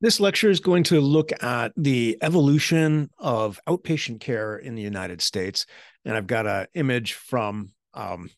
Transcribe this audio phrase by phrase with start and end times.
[0.00, 5.22] This lecture is going to look at the evolution of outpatient care in the United
[5.22, 5.64] States.
[6.04, 8.28] And I've got an image from um,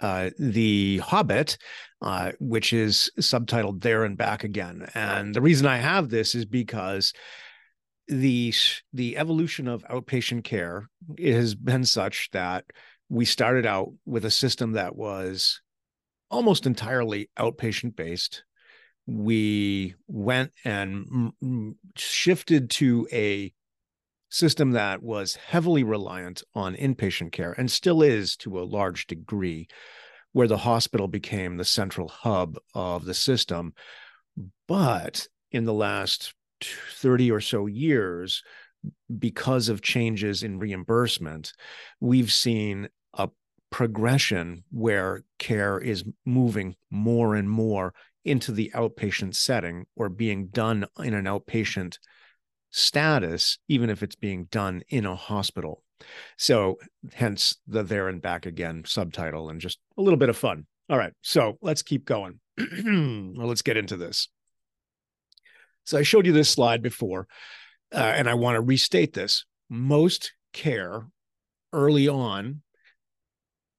[0.00, 1.56] uh, The Hobbit,
[2.00, 4.88] uh, which is subtitled There and Back Again.
[4.94, 7.12] And the reason I have this is because
[8.08, 8.52] the
[8.92, 10.88] the evolution of outpatient care
[11.18, 12.64] has been such that
[13.08, 15.60] we started out with a system that was
[16.28, 18.42] almost entirely outpatient based
[19.06, 21.32] we went and
[21.96, 23.52] shifted to a
[24.30, 29.68] system that was heavily reliant on inpatient care and still is to a large degree,
[30.32, 33.74] where the hospital became the central hub of the system.
[34.66, 38.42] But in the last 30 or so years,
[39.18, 41.52] because of changes in reimbursement,
[42.00, 43.28] we've seen a
[43.70, 47.92] progression where care is moving more and more
[48.24, 51.98] into the outpatient setting or being done in an outpatient
[52.70, 55.82] status, even if it's being done in a hospital.
[56.36, 56.78] So,
[57.12, 60.66] hence the there and back again subtitle and just a little bit of fun.
[60.90, 62.40] All right, so let's keep going.
[62.58, 64.28] well, let's get into this.
[65.84, 67.28] So, I showed you this slide before,
[67.92, 69.44] uh, and I want to restate this.
[69.68, 71.06] Most care
[71.72, 72.62] early on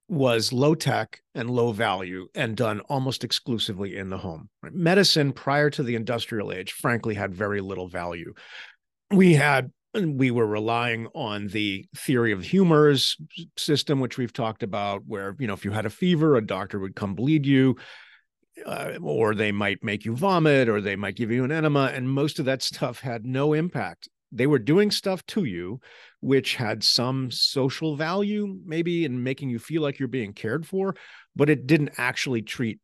[0.07, 4.49] was low tech and low value and done almost exclusively in the home.
[4.71, 8.33] Medicine prior to the industrial age, frankly, had very little value.
[9.11, 13.15] We had we were relying on the theory of humors
[13.57, 16.79] system, which we've talked about, where you know if you had a fever, a doctor
[16.79, 17.75] would come bleed you,
[18.65, 22.09] uh, or they might make you vomit, or they might give you an enema, and
[22.09, 25.79] most of that stuff had no impact they were doing stuff to you
[26.19, 30.95] which had some social value maybe in making you feel like you're being cared for
[31.35, 32.79] but it didn't actually treat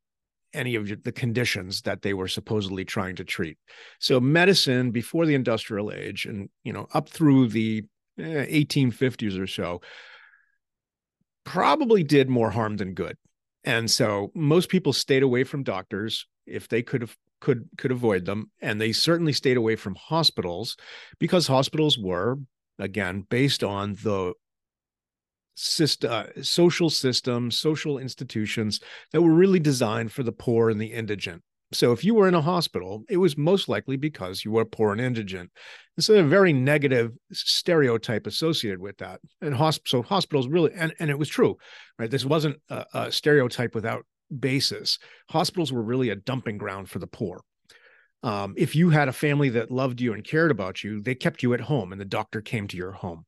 [0.54, 3.58] any of the conditions that they were supposedly trying to treat.
[4.00, 7.84] So medicine before the industrial age and you know up through the
[8.20, 9.82] 1850s eh, or so
[11.46, 13.18] probably did more harm than good.
[13.64, 16.28] And so most people stayed away from doctors.
[16.46, 18.52] If they could have could could avoid them.
[18.62, 20.76] And they certainly stayed away from hospitals
[21.20, 22.38] because hospitals were
[22.78, 24.34] again based on the
[25.56, 28.80] system, uh, social systems social institutions
[29.12, 31.42] that were really designed for the poor and the indigent.
[31.72, 34.92] So if you were in a hospital it was most likely because you were poor
[34.94, 35.52] and indigent.
[35.98, 39.20] And so a very negative stereotype associated with that.
[39.42, 41.58] And hosp- so hospitals really and, and it was true
[42.00, 42.10] right?
[42.10, 44.06] This wasn't a, a stereotype without
[44.38, 47.42] basis, hospitals were really a dumping ground for the poor.
[48.22, 51.42] Um, if you had a family that loved you and cared about you, they kept
[51.42, 53.26] you at home and the doctor came to your home.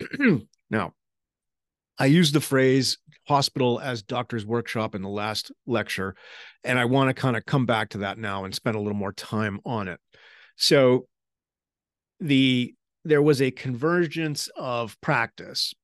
[0.70, 0.92] now,
[1.98, 6.14] I used the phrase hospital as doctor's workshop in the last lecture,
[6.64, 8.98] and I want to kind of come back to that now and spend a little
[8.98, 10.00] more time on it.
[10.56, 11.06] So,
[12.20, 12.74] the
[13.04, 15.74] there was a convergence of practice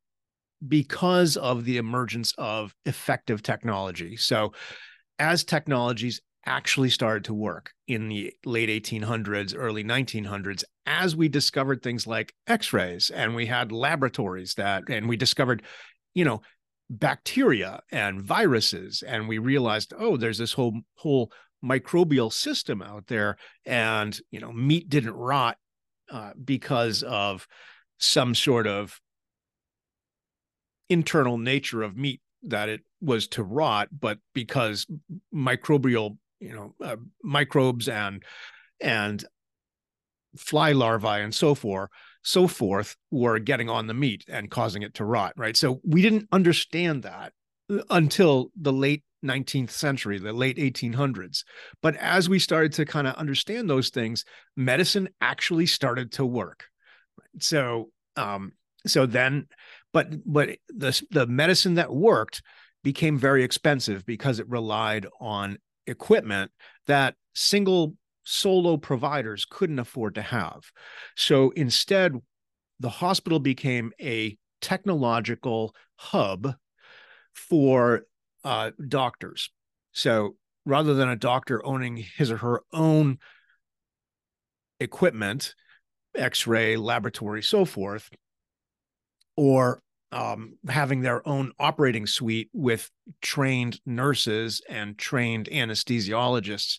[0.66, 4.16] because of the emergence of effective technology.
[4.16, 4.52] So,
[5.18, 11.82] as technologies actually started to work in the late 1800s, early 1900s, as we discovered
[11.82, 15.62] things like x rays and we had laboratories that, and we discovered,
[16.14, 16.40] you know,
[16.88, 21.30] bacteria and viruses, and we realized, oh, there's this whole, whole
[21.64, 23.36] microbial system out there.
[23.64, 25.56] And, you know, meat didn't rot
[26.10, 27.46] uh, because of
[27.98, 28.98] some sort of
[30.90, 34.86] internal nature of meat that it was to rot, but because
[35.34, 38.22] microbial, you know, uh, microbes and
[38.80, 39.24] and
[40.36, 41.90] fly larvae and so forth,
[42.22, 45.32] so forth, were getting on the meat and causing it to rot.
[45.36, 45.56] Right.
[45.56, 47.32] So we didn't understand that
[47.88, 51.44] until the late 19th century, the late 1800s.
[51.82, 54.24] But as we started to kind of understand those things,
[54.56, 56.64] medicine actually started to work.
[57.38, 58.52] So, um,
[58.86, 59.46] so then
[59.92, 62.42] but but the the medicine that worked
[62.82, 66.50] became very expensive because it relied on equipment
[66.86, 67.94] that single
[68.24, 70.60] solo providers couldn't afford to have.
[71.16, 72.14] So instead,
[72.78, 76.54] the hospital became a technological hub
[77.32, 78.02] for
[78.44, 79.50] uh, doctors.
[79.92, 83.18] So rather than a doctor owning his or her own
[84.78, 85.54] equipment,
[86.14, 88.10] x ray, laboratory, so forth,
[89.36, 89.82] or
[90.12, 92.90] um, having their own operating suite with
[93.20, 96.78] trained nurses and trained anesthesiologists.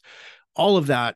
[0.55, 1.15] All of that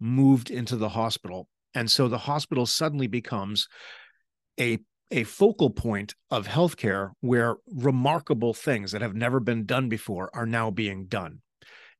[0.00, 1.48] moved into the hospital.
[1.74, 3.68] And so the hospital suddenly becomes
[4.58, 4.78] a,
[5.10, 10.46] a focal point of healthcare where remarkable things that have never been done before are
[10.46, 11.40] now being done.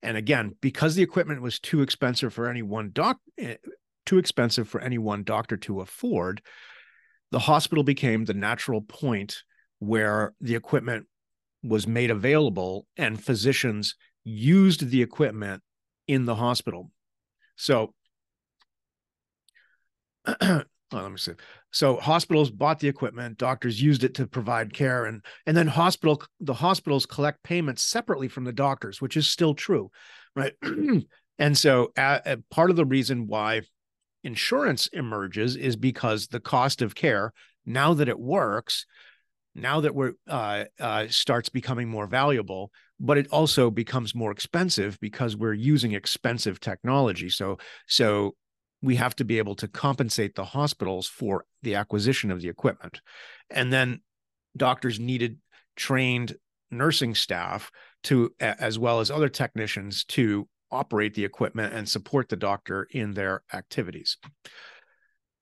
[0.03, 3.57] And again, because the equipment was too expensive for any one doc, eh,
[4.07, 6.41] too expensive for any one doctor to afford,
[7.31, 9.43] the hospital became the natural point
[9.79, 11.07] where the equipment
[11.63, 13.95] was made available and physicians
[14.25, 15.63] used the equipment
[16.07, 16.91] in the hospital.
[17.57, 17.95] So,
[20.41, 21.33] oh, let me see.
[21.71, 26.23] So hospitals bought the equipment, doctors used it to provide care, and and then hospital
[26.41, 29.91] the hospitals collect payments separately from the doctors, which is still true,
[30.35, 30.55] right?
[31.39, 33.63] and so uh, part of the reason why
[34.25, 37.32] insurance emerges is because the cost of care
[37.65, 38.87] now that it works
[39.55, 42.70] now that we're uh, uh, starts becoming more valuable
[43.00, 47.29] but it also becomes more expensive because we're using expensive technology.
[47.31, 48.35] So so
[48.82, 53.00] we have to be able to compensate the hospitals for the acquisition of the equipment.
[53.50, 54.00] And then
[54.56, 55.38] doctors needed
[55.76, 56.37] trained
[56.70, 57.70] nursing staff
[58.05, 63.15] to as well as other technicians to operate the equipment and support the doctor in
[63.15, 64.17] their activities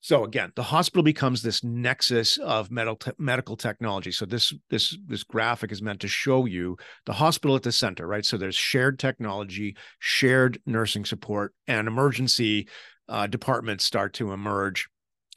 [0.07, 4.13] so again, the hospital becomes this nexus of medical medical technology.
[4.13, 6.77] So this this this graphic is meant to show you
[7.07, 8.25] the hospital at the center, right?
[8.25, 12.69] So there's shared technology, shared nursing support, and emergency
[13.09, 14.89] uh, departments start to emerge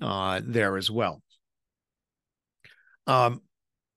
[0.03, 1.23] uh, there as well.
[3.07, 3.41] Um,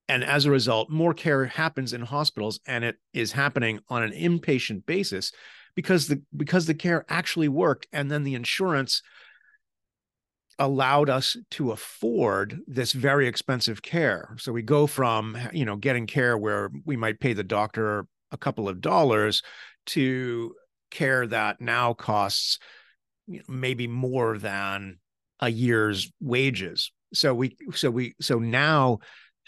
[0.08, 4.12] and as a result, more care happens in hospitals, and it is happening on an
[4.12, 5.32] inpatient basis
[5.74, 9.02] because the because the care actually worked, and then the insurance
[10.58, 14.34] allowed us to afford this very expensive care.
[14.38, 18.36] So we go from, you know, getting care where we might pay the doctor a
[18.36, 19.42] couple of dollars
[19.86, 20.54] to
[20.90, 22.58] care that now costs
[23.26, 24.98] you know, maybe more than
[25.40, 26.92] a year's wages.
[27.14, 28.98] So we so we so now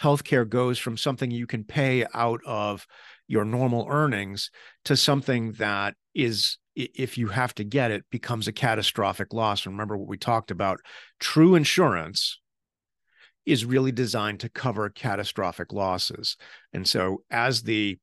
[0.03, 2.87] healthcare goes from something you can pay out of
[3.27, 4.51] your normal earnings
[4.85, 9.67] to something that is if you have to get it becomes a catastrophic loss.
[9.67, 10.81] Remember what we talked about
[11.21, 12.41] true insurance
[13.47, 16.37] is really designed to cover catastrophic losses.
[16.73, 17.99] And so as the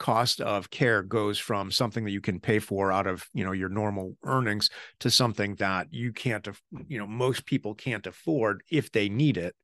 [0.00, 3.52] cost of care goes from something that you can pay for out of you know
[3.52, 6.48] your normal earnings to something that you can't
[6.88, 9.54] you know most people can't afford if they need it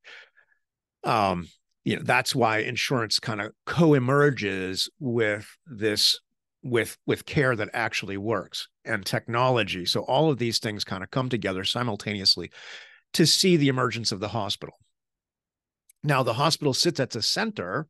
[1.03, 1.47] um
[1.87, 6.19] you know that's why insurance kind of co-emerges with this
[6.61, 9.85] with with care that actually works and technology.
[9.85, 12.51] So all of these things kind of come together simultaneously
[13.13, 14.75] to see the emergence of the hospital.
[16.03, 17.87] Now the hospital sits at the center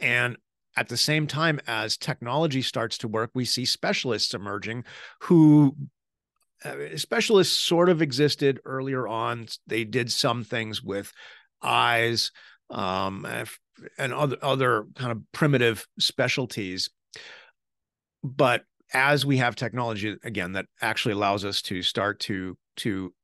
[0.00, 0.36] and
[0.76, 4.82] at the same time as technology starts to work we see specialists emerging
[5.20, 5.76] who
[6.64, 9.46] uh, specialists sort of existed earlier on.
[9.68, 11.12] They did some things with
[11.62, 12.32] eyes
[12.70, 13.26] um,
[13.98, 16.90] and other other kind of primitive specialties.
[18.22, 23.14] But as we have technology again that actually allows us to start to to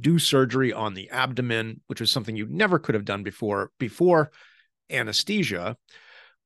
[0.00, 4.30] do surgery on the abdomen, which was something you never could have done before before
[4.90, 5.76] anesthesia.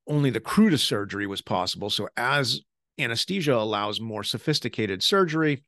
[0.06, 1.90] Only the crudest surgery was possible.
[1.90, 2.62] So as
[2.98, 5.64] anesthesia allows more sophisticated surgery,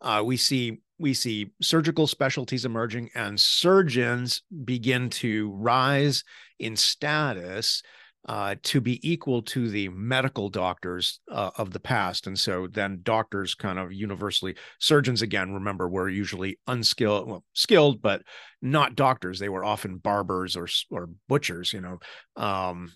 [0.00, 6.22] uh, we see we see surgical specialties emerging and surgeons begin to rise
[6.58, 7.82] in status
[8.26, 12.26] uh, to be equal to the medical doctors uh, of the past.
[12.26, 18.00] And so then doctors kind of universally, surgeons again, remember, were usually unskilled, well, skilled,
[18.00, 18.22] but
[18.62, 19.38] not doctors.
[19.38, 21.98] They were often barbers or, or butchers, you know.
[22.36, 22.92] Um,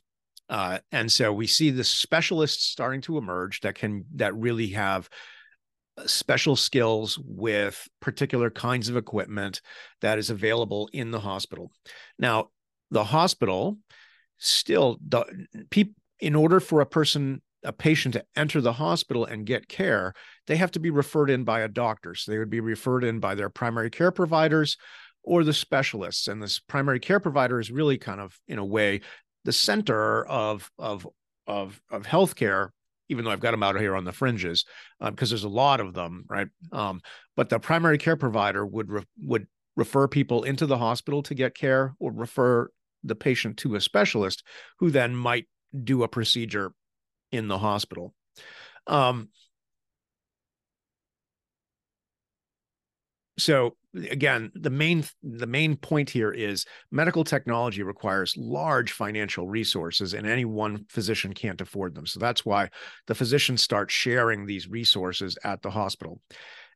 [0.48, 5.10] uh, and so we see the specialists starting to emerge that can, that really have
[6.06, 9.60] special skills with particular kinds of equipment
[10.00, 11.70] that is available in the hospital.
[12.18, 12.50] Now,
[12.90, 13.78] the hospital
[14.38, 14.98] still
[16.20, 20.14] in order for a person a patient to enter the hospital and get care,
[20.46, 22.14] they have to be referred in by a doctor.
[22.14, 24.76] So they would be referred in by their primary care providers
[25.24, 26.28] or the specialists.
[26.28, 29.00] And this primary care provider is really kind of, in a way,
[29.44, 31.06] the center of of
[31.46, 32.70] of of healthcare
[33.08, 34.64] even though I've got them out here on the fringes,
[35.00, 36.48] because um, there's a lot of them, right?
[36.72, 37.00] Um,
[37.36, 39.46] but the primary care provider would re- would
[39.76, 42.70] refer people into the hospital to get care, or refer
[43.04, 44.42] the patient to a specialist,
[44.78, 45.46] who then might
[45.84, 46.72] do a procedure
[47.30, 48.14] in the hospital.
[48.86, 49.28] Um,
[53.38, 53.76] so
[54.10, 60.26] again the main the main point here is medical technology requires large financial resources and
[60.26, 62.06] any one physician can't afford them.
[62.06, 62.70] So that's why
[63.06, 66.20] the physicians start sharing these resources at the hospital.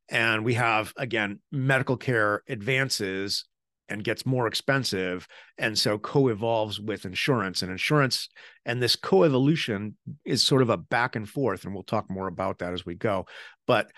[0.08, 3.44] And we have again medical care advances
[3.88, 5.26] and gets more expensive
[5.58, 7.62] and so co-evolves with insurance.
[7.62, 8.28] And insurance
[8.64, 12.58] and this co-evolution is sort of a back and forth and we'll talk more about
[12.58, 13.26] that as we go.
[13.66, 13.90] But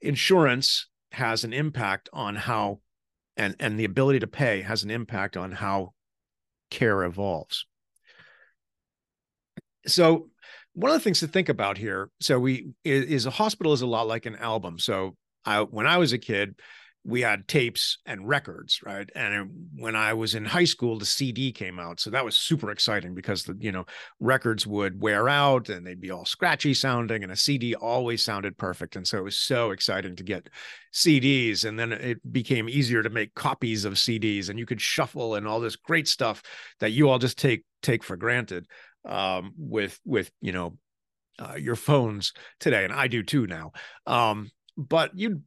[0.00, 2.80] insurance has an impact on how
[3.36, 5.92] and and the ability to pay has an impact on how
[6.70, 7.66] care evolves.
[9.86, 10.28] So
[10.74, 13.82] one of the things to think about here so we is, is a hospital is
[13.82, 14.78] a lot like an album.
[14.78, 16.56] So I, when I was a kid,
[17.04, 19.08] we had tapes and records, right?
[19.14, 22.70] And when I was in high school, the CD came out, so that was super
[22.70, 23.86] exciting because the you know
[24.20, 28.58] records would wear out and they'd be all scratchy sounding, and a CD always sounded
[28.58, 30.50] perfect, and so it was so exciting to get
[30.92, 31.64] CDs.
[31.64, 35.46] And then it became easier to make copies of CDs, and you could shuffle and
[35.46, 36.42] all this great stuff
[36.80, 38.66] that you all just take take for granted
[39.06, 40.76] um, with with you know
[41.38, 43.72] uh, your phones today, and I do too now.
[44.06, 45.42] Um, but you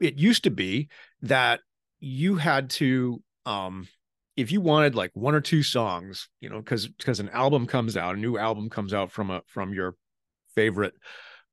[0.00, 0.88] it used to be
[1.22, 1.60] that
[2.00, 3.88] you had to um
[4.36, 7.96] if you wanted like one or two songs you know because because an album comes
[7.96, 9.94] out a new album comes out from a from your
[10.54, 10.94] favorite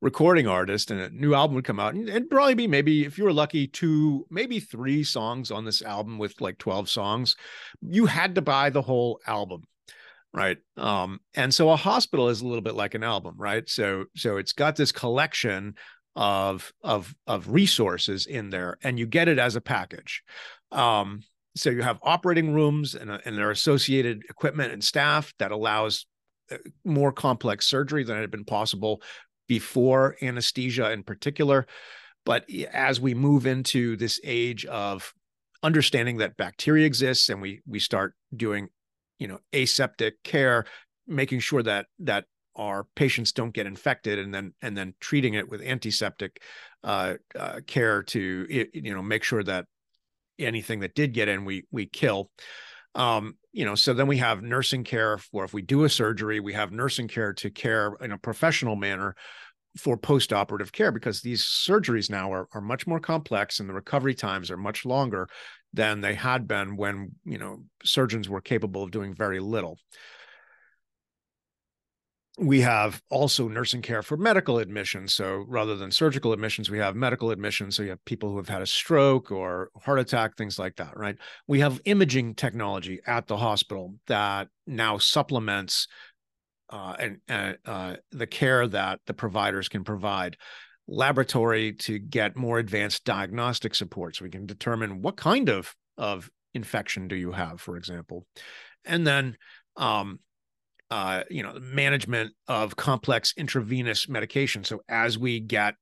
[0.02, 3.18] recording artist and a new album would come out and it'd probably be maybe if
[3.18, 7.36] you were lucky two maybe three songs on this album with like 12 songs
[7.82, 9.64] you had to buy the whole album
[10.34, 10.58] right?
[10.78, 13.68] Um and so a hospital is a little bit like an album right?
[13.70, 15.76] So so it's got this collection
[16.16, 20.24] of of of resources in there and you get it as a package.
[20.72, 21.24] Um,
[21.56, 26.06] so you have operating rooms and, and their associated equipment and staff that allows
[26.52, 29.02] uh, more complex surgery than had been possible
[29.48, 31.66] before anesthesia in particular.
[32.26, 35.14] But as we move into this age of
[35.64, 38.68] understanding that bacteria exists and we we start doing
[39.20, 40.66] you know aseptic care
[41.08, 45.50] making sure that that our patients don't get infected and then and then treating it
[45.50, 46.42] with antiseptic
[46.84, 49.66] uh, uh, care to you know make sure that
[50.40, 52.30] anything that did get in we we kill.
[52.94, 56.40] Um, you know so then we have nursing care for if we do a surgery
[56.40, 59.16] we have nursing care to care in a professional manner
[59.78, 64.14] for post-operative care because these surgeries now are, are much more complex and the recovery
[64.14, 65.28] times are much longer
[65.74, 69.78] than they had been when you know surgeons were capable of doing very little
[72.38, 75.14] we have also nursing care for medical admissions.
[75.14, 77.76] So rather than surgical admissions, we have medical admissions.
[77.76, 80.98] So you have people who have had a stroke or heart attack, things like that,
[80.98, 81.16] right?
[81.48, 85.88] We have imaging technology at the hospital that now supplements
[86.70, 90.36] uh, and uh, uh, the care that the providers can provide.
[90.88, 96.30] Laboratory to get more advanced diagnostic support, so we can determine what kind of of
[96.54, 98.28] infection do you have, for example,
[98.86, 99.36] and then
[99.78, 100.20] um,
[100.92, 104.64] uh, you know, management of complex intravenous medication.
[104.64, 105.76] So as we get,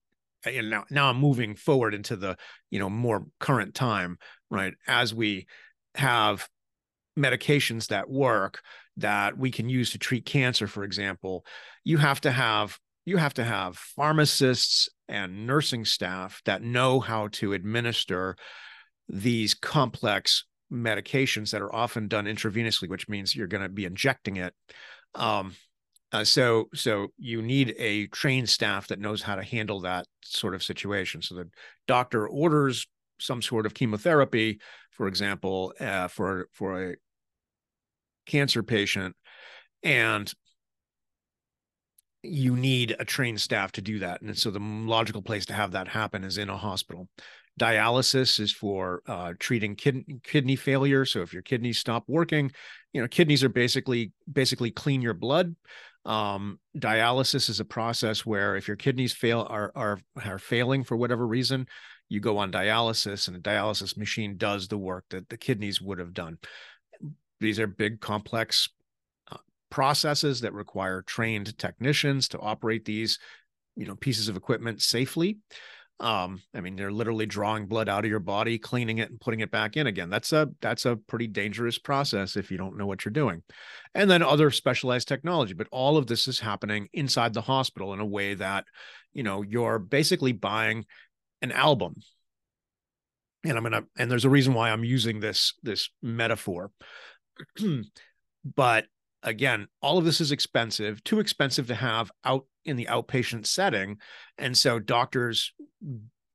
[0.46, 2.38] and now now I'm moving forward into the
[2.70, 4.18] you know more current time,
[4.50, 4.74] right?
[4.88, 5.48] As we
[5.96, 6.48] have
[7.18, 8.62] medications that work
[8.98, 11.46] that we can use to treat cancer, for example,
[11.84, 17.28] you have to have you have to have pharmacists and nursing staff that know how
[17.28, 18.36] to administer
[19.10, 24.38] these complex medications that are often done intravenously, which means you're going to be injecting
[24.38, 24.54] it.
[25.16, 25.56] Um,
[26.12, 30.54] uh, so so you need a trained staff that knows how to handle that sort
[30.54, 31.22] of situation.
[31.22, 31.50] So the
[31.88, 32.86] doctor orders
[33.20, 34.60] some sort of chemotherapy,
[34.92, 36.96] for example, uh, for for a
[38.26, 39.16] cancer patient,
[39.82, 40.32] and
[42.22, 44.22] you need a trained staff to do that.
[44.22, 47.10] And so the logical place to have that happen is in a hospital.
[47.60, 51.06] Dialysis is for uh, treating kid- kidney failure.
[51.06, 52.52] So if your kidneys stop working,
[52.94, 55.56] you know kidneys are basically basically clean your blood.
[56.06, 60.98] Um, dialysis is a process where if your kidneys fail are are are failing for
[60.98, 61.68] whatever reason,
[62.10, 66.00] you go on dialysis, and a dialysis machine does the work that the kidneys would
[66.00, 66.38] have done.
[67.40, 68.70] These are big, complex
[69.32, 69.38] uh,
[69.70, 73.20] processes that require trained technicians to operate these,
[73.76, 75.38] you know, pieces of equipment safely.
[76.00, 79.40] Um, I mean, they're literally drawing blood out of your body, cleaning it and putting
[79.40, 80.10] it back in again.
[80.10, 83.44] That's a that's a pretty dangerous process if you don't know what you're doing.
[83.96, 88.00] And then other specialized technology, but all of this is happening inside the hospital in
[88.00, 88.66] a way that,
[89.14, 90.86] you know, you're basically buying
[91.42, 91.96] an album.
[93.46, 96.72] And I'm gonna and there's a reason why I'm using this this metaphor.
[98.56, 98.86] but
[99.22, 103.98] again, all of this is expensive, too expensive to have out in the outpatient setting.
[104.38, 105.54] And so doctors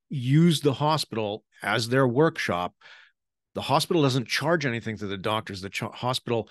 [0.08, 2.74] use the hospital as their workshop.
[3.54, 5.60] The hospital doesn't charge anything to the doctors.
[5.60, 6.48] The ch- hospital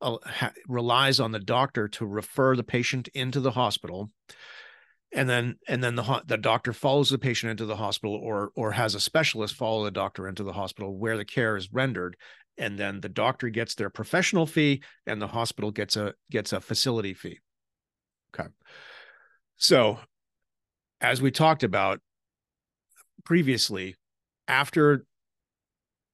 [0.00, 4.10] uh, ha- relies on the doctor to refer the patient into the hospital
[5.12, 8.50] and then and then the ho- the doctor follows the patient into the hospital or
[8.54, 12.16] or has a specialist follow the doctor into the hospital where the care is rendered
[12.58, 16.60] and then the doctor gets their professional fee and the hospital gets a gets a
[16.60, 17.38] facility fee
[18.34, 18.48] okay
[19.58, 19.98] so
[21.00, 22.00] as we talked about
[23.24, 23.94] previously
[24.46, 25.04] after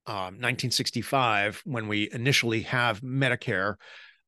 [0.07, 3.75] um, 1965 when we initially have medicare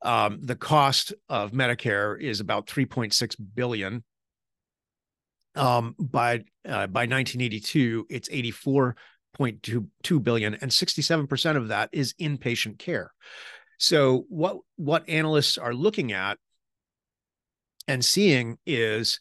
[0.04, 4.04] um, the cost of medicare is about 3.6 billion
[5.56, 8.96] um, by uh, by 1982 it's 84
[9.38, 13.12] 0.2 billion and 67% of that is inpatient care.
[13.78, 16.40] So what what analysts are looking at
[17.88, 19.20] and seeing is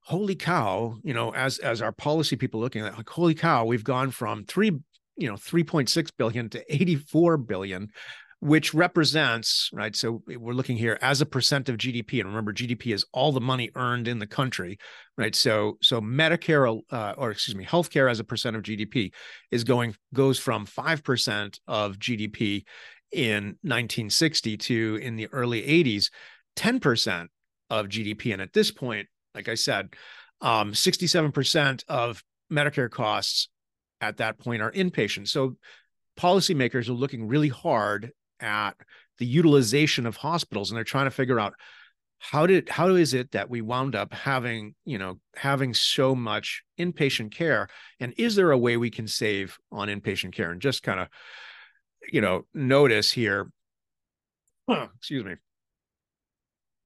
[0.00, 3.84] holy cow, you know, as as our policy people looking at like holy cow, we've
[3.84, 4.72] gone from 3
[5.16, 7.88] you know 3.6 billion to 84 billion
[8.44, 9.96] which represents, right?
[9.96, 12.20] So we're looking here as a percent of GDP.
[12.20, 14.76] And remember, GDP is all the money earned in the country,
[15.16, 15.34] right?
[15.34, 19.14] So, so Medicare, uh, or excuse me, healthcare as a percent of GDP
[19.50, 22.64] is going, goes from 5% of GDP
[23.12, 26.10] in 1960 to in the early 80s,
[26.56, 27.28] 10%
[27.70, 28.32] of GDP.
[28.32, 29.94] And at this point, like I said,
[30.40, 33.48] um, 67% of Medicare costs
[34.00, 35.28] at that point are inpatient.
[35.28, 35.56] So
[36.18, 38.72] policymakers are looking really hard at
[39.18, 41.54] the utilization of hospitals and they're trying to figure out
[42.18, 46.62] how did how is it that we wound up having you know having so much
[46.78, 47.68] inpatient care
[48.00, 51.08] and is there a way we can save on inpatient care and just kind of
[52.10, 53.50] you know notice here
[54.68, 55.34] excuse me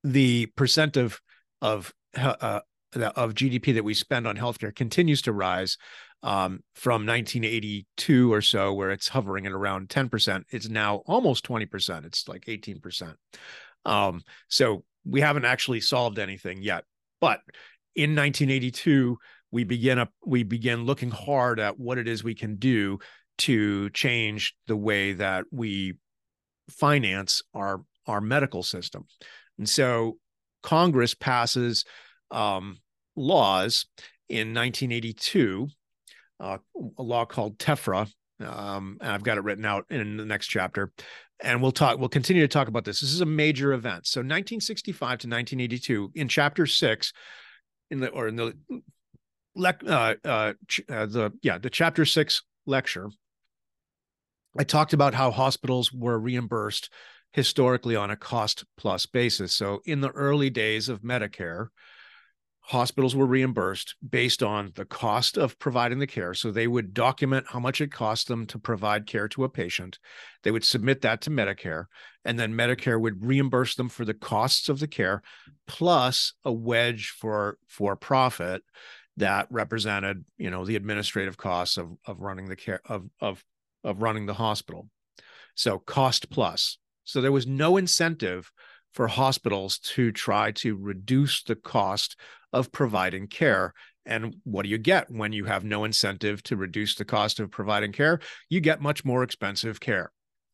[0.05, 1.21] the percent of
[1.61, 2.61] of uh,
[2.95, 5.77] of GDP that we spend on healthcare continues to rise
[6.23, 10.45] um, from 1982 or so, where it's hovering at around 10%.
[10.51, 12.05] It's now almost 20%.
[12.05, 13.15] It's like 18%.
[13.85, 16.85] Um, so we haven't actually solved anything yet.
[17.21, 17.41] But
[17.95, 19.19] in 1982,
[19.51, 22.99] we begin up we begin looking hard at what it is we can do
[23.39, 25.95] to change the way that we
[26.71, 29.07] finance our our medical system.
[29.59, 30.19] And so
[30.63, 31.85] Congress passes
[32.31, 32.79] um,
[33.17, 33.87] laws
[34.29, 35.69] in 1982
[36.41, 36.59] uh,
[36.99, 38.11] a law called TEFRA.
[38.41, 40.93] Um, and I've got it written out in the next chapter.
[41.41, 43.01] And we'll talk, we'll continue to talk about this.
[43.01, 44.07] This is a major event.
[44.07, 47.13] So 1965 to 1982, in chapter six,
[47.91, 48.55] in the or in the
[49.57, 50.53] uh, uh, uh,
[51.07, 53.09] the yeah the chapter six lecture,
[54.59, 56.93] I talked about how hospitals were reimbursed
[57.33, 59.53] historically on a cost plus basis.
[59.53, 61.69] So in the early days of Medicare,
[62.69, 66.35] hospitals were reimbursed based on the cost of providing the care.
[66.35, 69.99] So they would document how much it cost them to provide care to a patient.
[70.43, 71.87] They would submit that to Medicare,
[72.27, 75.23] and then Medicare would reimburse them for the costs of the care,
[75.67, 78.63] plus a wedge for for profit
[79.17, 83.43] that represented, you know, the administrative costs of of running the care of of
[83.83, 84.91] of running the hospital.
[85.55, 86.77] So cost plus.
[87.09, 88.53] So there was no incentive
[88.93, 92.17] for hospitals to try to reduce the cost
[92.53, 93.73] of providing care.
[94.05, 97.51] And what do you get when you have no incentive to reduce the cost of
[97.51, 98.21] providing care?
[98.51, 100.13] You get much more expensive care,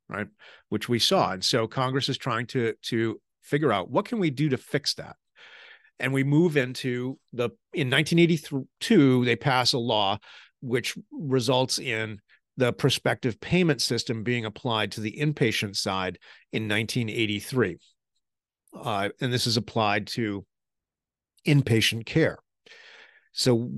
[0.08, 0.28] right?
[0.68, 1.32] Which we saw.
[1.32, 4.94] And so Congress is trying to, to figure out what can we do to fix
[4.94, 5.16] that?
[5.98, 10.18] And we move into the in 1982, they pass a law
[10.60, 12.20] which results in
[12.56, 16.18] the prospective payment system being applied to the inpatient side
[16.52, 17.78] in 1983.
[18.74, 20.44] Uh, and this is applied to
[21.46, 22.38] inpatient care.
[23.32, 23.70] So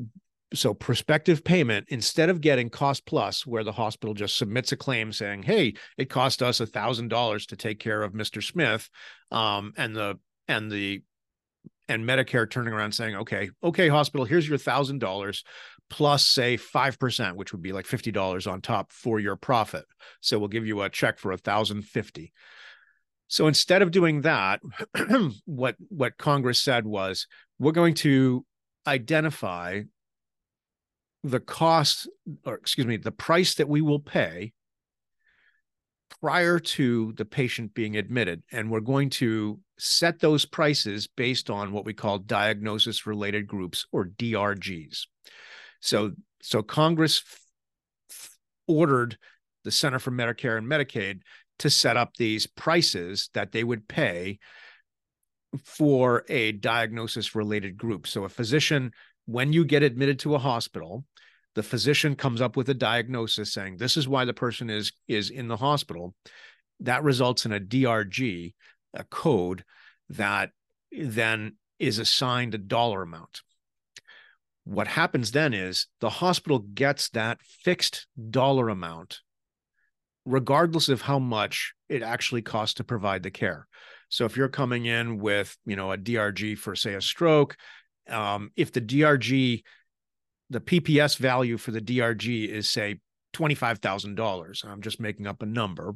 [0.54, 5.12] so prospective payment instead of getting cost plus where the hospital just submits a claim
[5.12, 8.88] saying hey it cost us a thousand dollars to take care of mr smith
[9.32, 11.02] um, and the and the
[11.88, 15.42] and medicare turning around saying okay okay hospital here's your thousand dollars
[15.88, 19.84] plus say 5% which would be like $50 on top for your profit.
[20.20, 22.32] So we'll give you a check for a thousand fifty.
[23.28, 24.60] So instead of doing that,
[25.44, 27.26] what what Congress said was
[27.58, 28.44] we're going to
[28.86, 29.82] identify
[31.24, 32.08] the cost
[32.44, 34.52] or excuse me, the price that we will pay
[36.20, 38.42] prior to the patient being admitted.
[38.52, 43.86] And we're going to set those prices based on what we call diagnosis related groups
[43.92, 45.00] or DRGs.
[45.80, 46.12] So
[46.42, 47.22] so Congress
[48.66, 49.18] ordered
[49.64, 51.20] the Center for Medicare and Medicaid
[51.58, 54.38] to set up these prices that they would pay
[55.64, 58.06] for a diagnosis related group.
[58.06, 58.92] So a physician,
[59.24, 61.04] when you get admitted to a hospital,
[61.54, 65.30] the physician comes up with a diagnosis saying this is why the person is is
[65.30, 66.14] in the hospital.
[66.80, 68.54] That results in a DRG,
[68.92, 69.64] a code
[70.10, 70.50] that
[70.92, 73.40] then is assigned a dollar amount.
[74.66, 79.20] What happens then is the hospital gets that fixed dollar amount
[80.26, 83.68] regardless of how much it actually costs to provide the care.
[84.08, 87.56] So if you're coming in with, you know, a DRG for say a stroke,
[88.08, 89.62] um, if the DRG,
[90.50, 92.98] the PPS value for the DRG is say
[93.34, 95.94] $25,000, I'm just making up a number,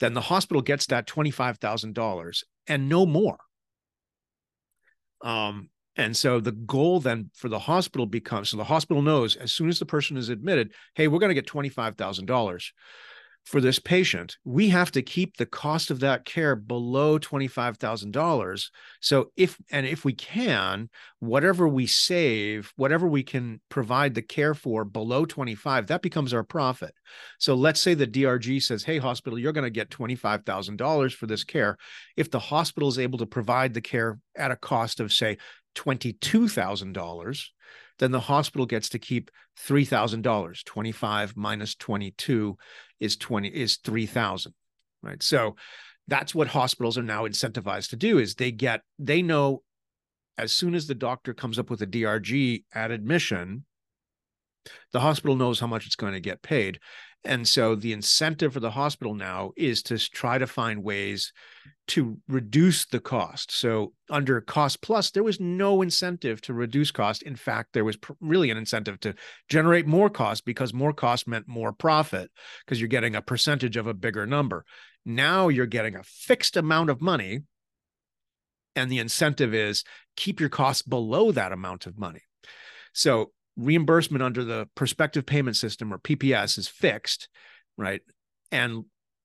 [0.00, 3.38] then the hospital gets that $25,000 and no more.
[5.22, 9.52] Um, and so the goal then for the hospital becomes so the hospital knows as
[9.52, 12.70] soon as the person is admitted, hey, we're going to get $25,000
[13.46, 18.70] for this patient, we have to keep the cost of that care below $25,000.
[19.00, 24.52] So if and if we can, whatever we save, whatever we can provide the care
[24.52, 26.92] for below 25, that becomes our profit.
[27.38, 31.44] So let's say the DRG says, "Hey hospital, you're going to get $25,000 for this
[31.44, 31.76] care."
[32.16, 35.38] If the hospital is able to provide the care at a cost of say
[35.76, 37.44] $22,000,
[37.98, 39.30] then the hospital gets to keep
[39.66, 40.64] $3,000.
[40.64, 42.56] 25 minus 22
[43.00, 44.54] is 20 is 3,000,
[45.02, 45.22] right?
[45.22, 45.56] So
[46.08, 49.62] that's what hospitals are now incentivized to do is they get they know
[50.38, 53.64] as soon as the doctor comes up with a DRG at admission,
[54.92, 56.78] the hospital knows how much it's going to get paid.
[57.24, 61.32] And so the incentive for the hospital now is to try to find ways
[61.88, 63.50] to reduce the cost.
[63.52, 67.22] So under cost plus, there was no incentive to reduce cost.
[67.22, 69.14] In fact, there was pr- really an incentive to
[69.48, 72.30] generate more cost because more cost meant more profit
[72.64, 74.64] because you're getting a percentage of a bigger number.
[75.04, 77.40] Now you're getting a fixed amount of money.
[78.74, 79.84] And the incentive is
[80.16, 82.22] keep your costs below that amount of money.
[82.92, 87.28] So reimbursement under the prospective payment system or PPS is fixed,
[87.76, 88.02] right?
[88.52, 88.84] And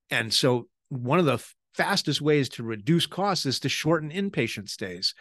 [0.10, 5.14] and so one of the fastest ways to reduce costs is to shorten inpatient stays,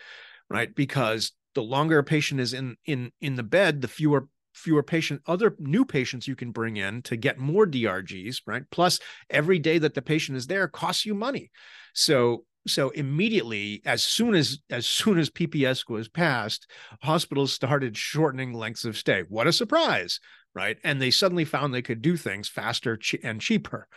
[0.48, 0.74] right?
[0.74, 5.22] Because the longer a patient is in in in the bed, the fewer fewer patient
[5.26, 8.64] other new patients you can bring in to get more DRGs, right?
[8.70, 11.50] Plus every day that the patient is there costs you money.
[11.94, 16.70] So so immediately as soon as as soon as pps was passed
[17.02, 19.24] hospitals started shortening lengths of stay.
[19.28, 20.20] What a surprise
[20.54, 20.78] right?
[20.84, 23.88] And they suddenly found they could do things faster and cheaper.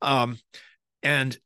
[0.00, 0.38] Um,
[1.02, 1.36] and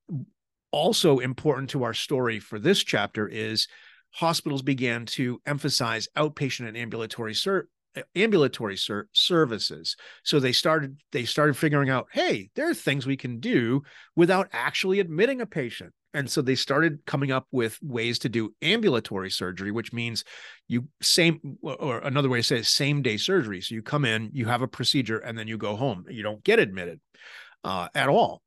[0.71, 3.69] also important to our story for this chapter is
[4.11, 7.69] hospitals began to emphasize outpatient and ambulatory ser-
[8.15, 9.97] ambulatory ser- services.
[10.25, 13.83] So they started they started figuring out hey there are things we can do
[14.15, 18.55] without actually admitting a patient and so they started coming up with ways to do
[18.63, 20.25] ambulatory surgery which means
[20.69, 23.61] you same or another way to say it, same day surgery.
[23.61, 26.05] So you come in you have a procedure and then you go home.
[26.09, 27.01] You don't get admitted
[27.65, 28.43] uh, at all.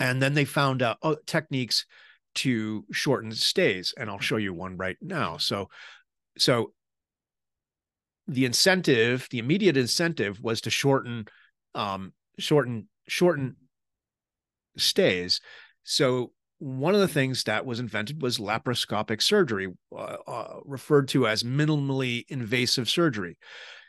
[0.00, 1.86] And then they found out uh, techniques
[2.36, 5.38] to shorten stays and i'll show you one right now.
[5.38, 5.68] So
[6.36, 6.72] so
[8.28, 11.26] the incentive, the immediate incentive was to shorten,
[11.74, 13.56] um, shorten, shorten
[14.76, 15.40] stays.
[15.88, 21.26] So one of the things that was invented was laparoscopic surgery, uh, uh, referred to
[21.26, 23.38] as minimally invasive surgery.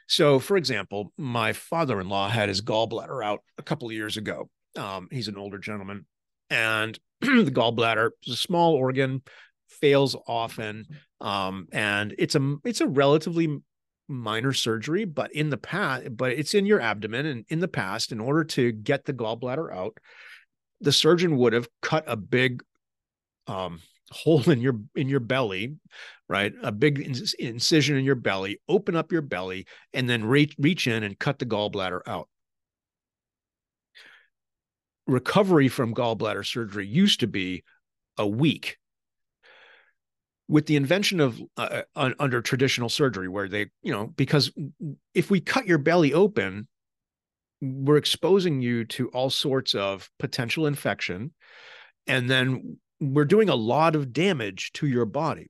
[0.08, 4.50] So, for example, my father-in-law had his gallbladder out a couple of years ago.
[4.78, 6.06] Um, he's an older gentleman,
[6.50, 9.22] and the gallbladder is a small organ,
[9.68, 10.86] fails often,
[11.20, 13.60] um, and it's a it's a relatively
[14.08, 17.26] minor surgery, but in the past, but it's in your abdomen.
[17.26, 19.98] And in the past, in order to get the gallbladder out,
[20.82, 22.64] the surgeon would have cut a big
[23.48, 25.76] um, hole in your in your belly,
[26.28, 26.54] right?
[26.62, 27.00] A big
[27.40, 31.40] incision in your belly, open up your belly, and then reach reach in and cut
[31.40, 32.30] the gallbladder out.
[35.08, 37.64] Recovery from gallbladder surgery used to be
[38.18, 38.78] a week
[40.48, 44.52] with the invention of uh, uh under traditional surgery where they you know because
[45.14, 46.68] if we cut your belly open
[47.62, 51.32] we're exposing you to all sorts of potential infection
[52.08, 55.50] and then we're doing a lot of damage to your body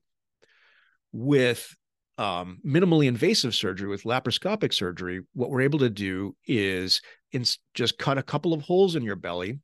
[1.12, 1.74] with
[2.18, 7.00] um, minimally invasive surgery with laparoscopic surgery what we're able to do is
[7.32, 7.44] in,
[7.74, 9.58] just cut a couple of holes in your belly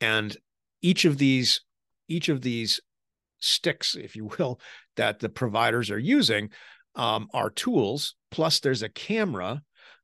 [0.00, 0.36] and
[0.82, 1.60] each of these
[2.08, 2.80] each of these
[3.40, 4.60] sticks, if you will,
[4.96, 6.50] that the providers are using
[6.94, 8.14] um, are tools.
[8.30, 9.62] Plus, there's a camera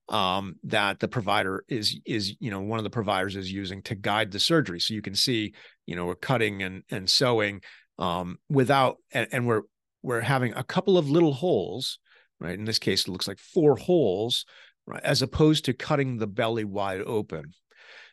[0.09, 3.95] um, that the provider is is you know one of the providers is using to
[3.95, 5.55] guide the surgery, so you can see
[5.87, 7.61] you know we're cutting and and sewing
[7.99, 9.63] um, without and, and we're
[10.03, 11.99] we're having a couple of little holes,
[12.41, 12.59] right?
[12.59, 14.45] In this case, it looks like four holes,
[14.87, 17.53] right, as opposed to cutting the belly wide open.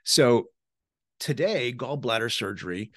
[0.04, 0.46] So
[1.20, 2.92] today, gallbladder surgery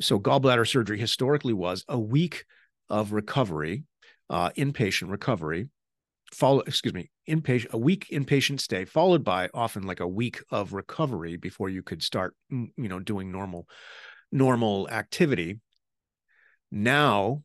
[0.00, 2.44] so gallbladder surgery historically was a week
[2.88, 3.84] of recovery,
[4.30, 5.68] uh, inpatient recovery,
[6.32, 10.72] follow excuse me inpatient a week inpatient stay followed by often like a week of
[10.72, 13.66] recovery before you could start you know doing normal
[14.32, 15.60] normal activity.
[16.70, 17.42] Now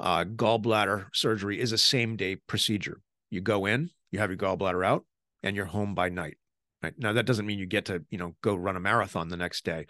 [0.00, 3.00] uh, gallbladder surgery is a same day procedure.
[3.30, 5.04] You go in you have your gallbladder out
[5.42, 6.36] and you're home by night.
[6.82, 6.94] Right?
[6.98, 9.64] Now that doesn't mean you get to you know go run a marathon the next
[9.64, 9.86] day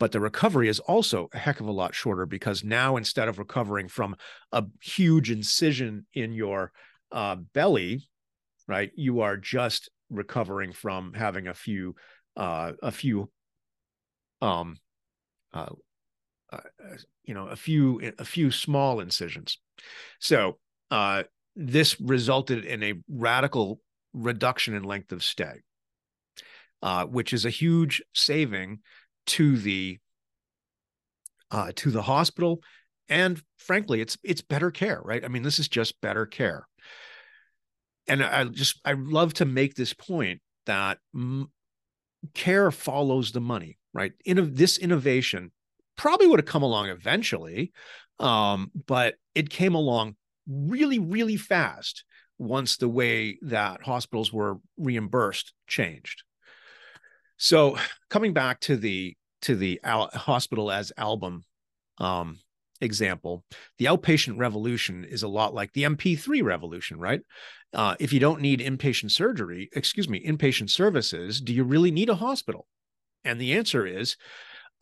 [0.00, 3.38] but the recovery is also a heck of a lot shorter because now instead of
[3.38, 4.16] recovering from
[4.52, 6.72] a huge incision in your
[7.14, 8.08] uh, belly,
[8.66, 11.94] right, you are just recovering from having a few,
[12.36, 13.30] uh, a few,
[14.42, 14.76] um,
[15.54, 15.70] uh,
[16.52, 16.58] uh,
[17.22, 19.58] you know, a few, a few small incisions.
[20.18, 20.58] So
[20.90, 21.22] uh,
[21.54, 23.80] this resulted in a radical
[24.12, 25.62] reduction in length of stay,
[26.82, 28.80] uh, which is a huge saving
[29.26, 29.98] to the
[31.76, 32.60] to the hospital.
[33.08, 35.24] And frankly it's it's better care right?
[35.24, 36.66] I mean this is just better care
[38.08, 41.50] and i just i love to make this point that m-
[42.34, 44.12] care follows the money right?
[44.26, 45.52] In this innovation
[45.96, 47.72] probably would have come along eventually
[48.20, 52.04] um, but it came along really really fast
[52.38, 56.24] once the way that hospitals were reimbursed changed.
[57.36, 57.78] So
[58.10, 61.44] coming back to the to the al- hospital as album
[61.98, 62.38] um,
[62.80, 63.44] example,
[63.78, 67.20] the outpatient revolution is a lot like the MP3 revolution, right?
[67.72, 72.08] Uh, if you don't need inpatient surgery, excuse me, inpatient services, do you really need
[72.08, 72.66] a hospital?
[73.24, 74.16] And the answer is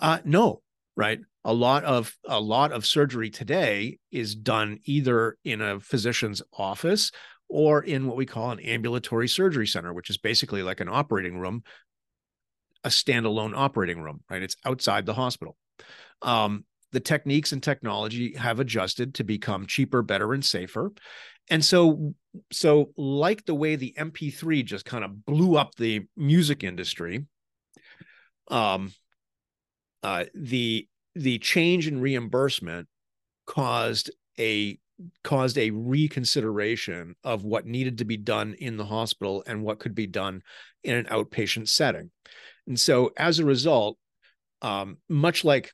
[0.00, 0.62] uh, no,
[0.96, 1.20] right?
[1.44, 7.10] A lot of a lot of surgery today is done either in a physician's office
[7.48, 11.38] or in what we call an ambulatory surgery center, which is basically like an operating
[11.38, 11.62] room,
[12.84, 14.42] a standalone operating room, right?
[14.42, 15.56] It's outside the hospital.
[16.22, 20.92] Um, the techniques and technology have adjusted to become cheaper, better, and safer.
[21.50, 22.14] And so,
[22.52, 27.26] so like the way the MP3 just kind of blew up the music industry,
[28.48, 28.92] um,
[30.02, 32.88] uh, the the change in reimbursement
[33.46, 34.78] caused a
[35.24, 39.94] caused a reconsideration of what needed to be done in the hospital and what could
[39.94, 40.42] be done
[40.84, 42.10] in an outpatient setting.
[42.66, 43.98] And so as a result,
[44.62, 45.72] um, much like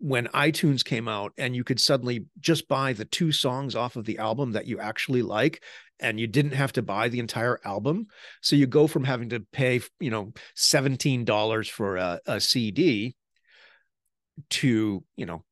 [0.00, 4.04] when iTunes came out and you could suddenly just buy the two songs off of
[4.04, 5.62] the album that you actually like
[6.00, 8.08] and you didn't have to buy the entire album.
[8.42, 13.14] So you go from having to pay you know $17 for a, a cd
[14.50, 15.44] to you know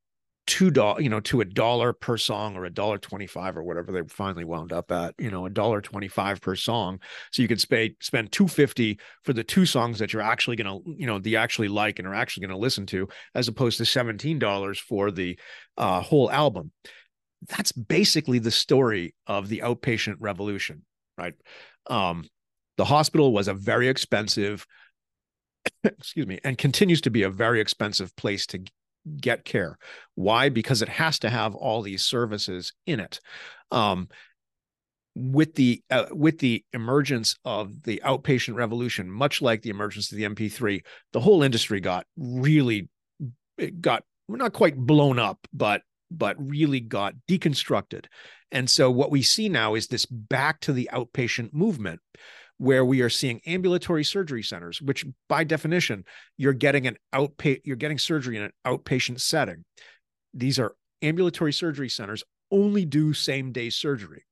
[0.46, 3.92] two dollars, you know, to a dollar per song or a dollar twenty-five or whatever
[3.92, 6.98] they finally wound up at, you know, a dollar twenty-five per song.
[7.30, 10.78] So you could spend spend two fifty for the two songs that you're actually gonna,
[10.84, 14.38] you know, the actually like and are actually gonna listen to, as opposed to seventeen
[14.38, 15.38] dollars for the
[15.76, 16.72] uh, whole album.
[17.48, 20.84] That's basically the story of the outpatient revolution,
[21.18, 21.34] right?
[21.88, 22.28] Um,
[22.76, 24.66] the hospital was a very expensive
[25.84, 28.64] excuse me, and continues to be a very expensive place to
[29.20, 29.78] get care.
[30.14, 30.48] Why?
[30.48, 33.20] Because it has to have all these services in it.
[33.70, 34.08] Um,
[35.14, 40.16] with the uh, with the emergence of the outpatient revolution, much like the emergence of
[40.16, 42.88] the MP3, the whole industry got really
[43.58, 48.06] it got not quite blown up, but but really got deconstructed.
[48.50, 52.00] And so what we see now is this back to the outpatient movement
[52.62, 56.04] where we are seeing ambulatory surgery centers, which by definition,
[56.36, 59.64] you're getting an outpatient, you're getting surgery in an outpatient setting.
[60.32, 62.22] These are ambulatory surgery centers
[62.52, 64.26] only do same day surgery.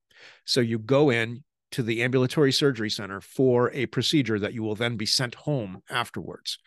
[0.44, 4.76] So you go in to the ambulatory surgery center for a procedure that you will
[4.76, 6.58] then be sent home afterwards.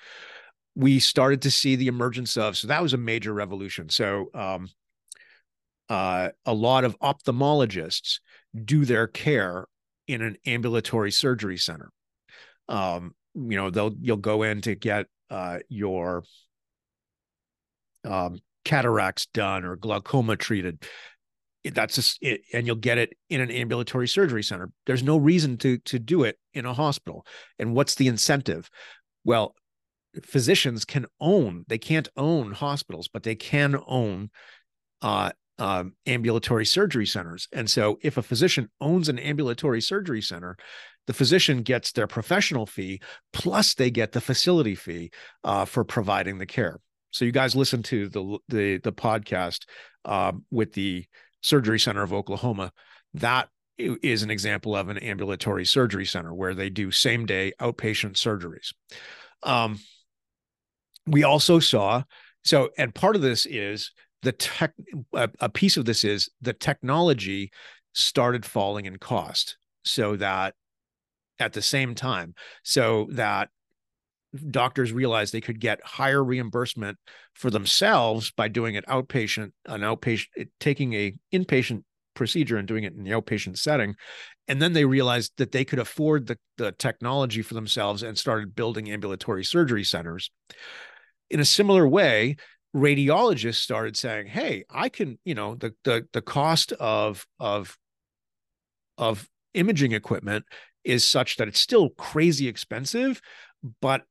[0.75, 3.87] We started to see the emergence of, so that was a major revolution.
[3.87, 4.67] So, um,
[5.87, 8.19] uh, a lot of ophthalmologists
[8.65, 9.67] do their care
[10.07, 11.91] in an ambulatory surgery center.
[12.67, 16.23] Um, you know, they'll you'll go in to get uh, your
[18.05, 20.83] um, cataracts done or glaucoma treated.
[21.65, 24.69] That's just it, and you'll get it in an ambulatory surgery center.
[24.85, 27.25] There's no reason to to do it in a hospital.
[27.57, 28.69] And what's the incentive?
[29.23, 29.55] Well,
[30.23, 31.65] physicians can own.
[31.67, 34.29] They can't own hospitals, but they can own
[35.01, 35.31] uh,
[35.63, 37.47] um, ambulatory surgery centers.
[37.53, 40.57] And so, if a physician owns an ambulatory surgery center,
[41.07, 42.99] the physician gets their professional fee
[43.31, 45.11] plus they get the facility fee
[45.45, 46.81] uh, for providing the care.
[47.11, 49.61] So, you guys listen to the the, the podcast
[50.03, 51.05] uh, with the
[51.39, 52.73] Surgery Center of Oklahoma.
[53.13, 53.47] That
[53.77, 58.73] is an example of an ambulatory surgery center where they do same day outpatient surgeries.
[59.43, 59.79] Um,
[61.07, 62.03] we also saw
[62.43, 63.91] so, and part of this is
[64.23, 64.73] the tech
[65.13, 67.51] a, a piece of this is the technology
[67.93, 70.55] started falling in cost so that
[71.39, 72.33] at the same time
[72.63, 73.49] so that
[74.49, 76.97] doctors realized they could get higher reimbursement
[77.33, 81.83] for themselves by doing it outpatient an outpatient taking a inpatient
[82.15, 83.95] procedure and doing it in the outpatient setting
[84.47, 88.55] and then they realized that they could afford the, the technology for themselves and started
[88.55, 90.31] building ambulatory surgery centers.
[91.29, 92.35] In a similar way
[92.75, 97.77] radiologists started saying hey i can you know the the, the cost of of
[98.97, 100.45] of imaging equipment
[100.83, 103.21] is such that it's still crazy expensive
[103.79, 104.03] but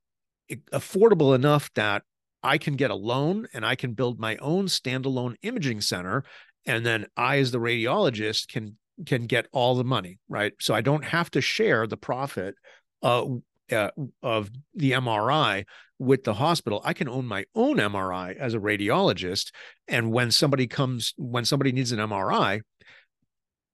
[0.72, 2.02] affordable enough that
[2.42, 6.24] I can get a loan and I can build my own standalone imaging center
[6.66, 10.52] and then I as the radiologist can can get all the money, right?
[10.60, 12.54] So I don't have to share the profit
[13.02, 13.24] uh,
[13.72, 13.90] uh,
[14.22, 15.64] of the MRI
[15.98, 16.80] with the hospital.
[16.84, 19.52] I can own my own MRI as a radiologist
[19.88, 22.60] and when somebody comes when somebody needs an MRI,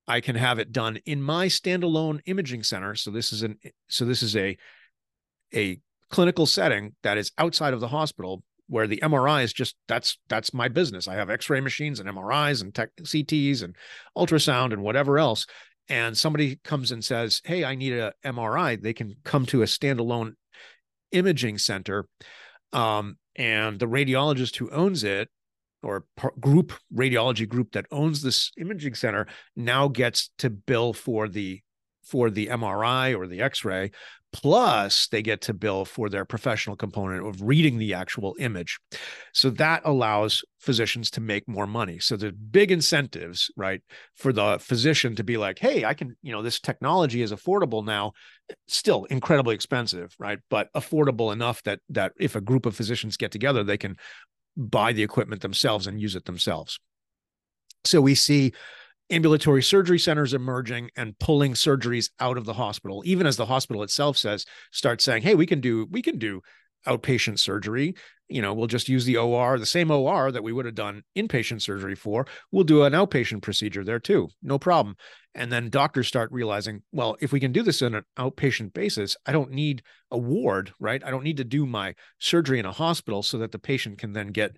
[0.06, 2.94] I can have it done in my standalone imaging center.
[2.94, 3.58] So this is an
[3.88, 4.56] so this is a
[5.54, 5.80] a
[6.10, 10.54] clinical setting that is outside of the hospital where the MRI is just that's that's
[10.54, 11.08] my business.
[11.08, 13.74] I have X-ray machines and MRIs and tech, CTs and
[14.16, 15.46] ultrasound and whatever else.
[15.88, 19.66] And somebody comes and says, "Hey, I need a MRI." They can come to a
[19.66, 20.34] standalone
[21.12, 22.06] imaging center,
[22.72, 25.30] um, and the radiologist who owns it
[25.82, 26.04] or
[26.40, 31.60] group radiology group that owns this imaging center now gets to bill for the
[32.04, 33.90] for the MRI or the X-ray,
[34.32, 38.78] plus they get to bill for their professional component of reading the actual image.
[39.32, 41.98] So that allows physicians to make more money.
[41.98, 43.80] So the big incentives right
[44.14, 47.84] for the physician to be like hey i can you know this technology is affordable
[47.84, 48.12] now.
[48.66, 53.32] Still incredibly expensive right but affordable enough that that if a group of physicians get
[53.32, 53.96] together they can
[54.56, 56.80] buy the equipment themselves and use it themselves.
[57.84, 58.52] So we see
[59.10, 63.82] ambulatory surgery centers emerging and pulling surgeries out of the hospital even as the hospital
[63.82, 66.40] itself says start saying hey we can do we can do
[66.86, 67.94] outpatient surgery.
[68.28, 71.02] You know we'll just use the or the same or that we would have done
[71.16, 72.26] inpatient surgery for.
[72.52, 74.28] We'll do an outpatient procedure there too.
[74.42, 74.96] No problem.
[75.34, 79.16] And then doctors start realizing well if we can do this on an outpatient basis
[79.24, 81.02] i don't need a ward right?
[81.04, 84.12] I don't need to do my surgery in a hospital so that the patient can
[84.12, 84.56] then get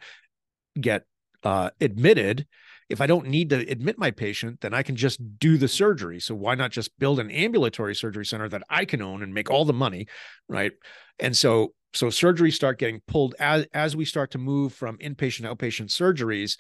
[0.81, 1.05] get
[1.43, 2.47] uh, admitted
[2.91, 6.21] if I don't need to admit my patient, then I can just do the surgery.
[6.21, 9.49] So why not just build an ambulatory surgery center that I can own and make
[9.49, 10.09] all the money,
[10.49, 10.73] right?
[11.21, 15.43] And so so surgeries start getting pulled as as we start to move from inpatient
[15.43, 16.57] outpatient surgeries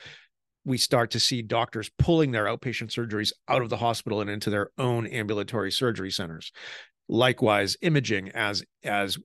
[0.65, 4.51] we start to see doctors pulling their outpatient surgeries out of the hospital and into
[4.51, 6.53] their own ambulatory surgery centers
[7.09, 9.19] likewise imaging as as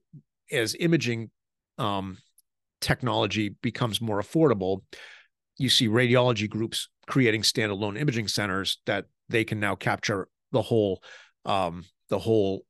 [0.51, 1.29] as imaging
[1.77, 2.17] um,
[2.81, 4.81] technology becomes more affordable
[5.57, 11.01] you see radiology groups creating standalone imaging centers that they can now capture the whole
[11.45, 12.65] um, the whole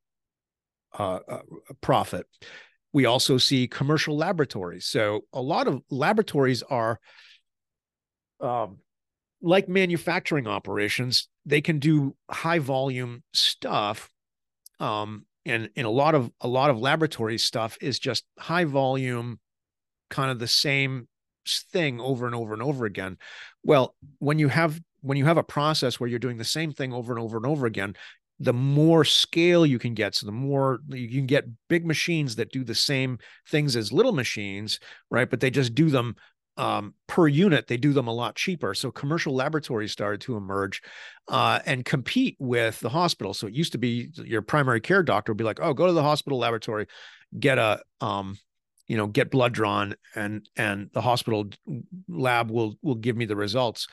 [0.98, 1.42] uh, uh,
[1.82, 2.26] profit.
[2.94, 4.86] We also see commercial laboratories.
[4.86, 7.00] So a lot of laboratories are
[8.40, 8.78] um,
[9.42, 11.28] like manufacturing operations.
[11.46, 14.10] They can do high volume stuff,
[14.80, 19.40] um, and and a lot of a lot of laboratory stuff is just high volume,
[20.10, 21.08] kind of the same
[21.46, 23.18] thing over and over and over again.
[23.64, 26.94] Well when you have when you have a process where you're doing the same thing
[26.94, 27.96] over and over and over again
[28.40, 32.52] the more scale you can get so the more you can get big machines that
[32.52, 34.80] do the same things as little machines
[35.10, 35.30] right?
[35.30, 36.16] But they just do them
[36.58, 38.74] um, per unit they do them a lot cheaper.
[38.74, 40.82] So commercial laboratories started to emerge
[41.28, 43.34] uh, and compete with the hospital.
[43.34, 45.94] So it used to be your primary care doctor would be like oh go to
[45.94, 46.88] the hospital laboratory
[47.40, 48.38] get a um,
[48.88, 51.48] you know get blood drawn and and the hospital
[52.08, 53.88] lab will will give me the results.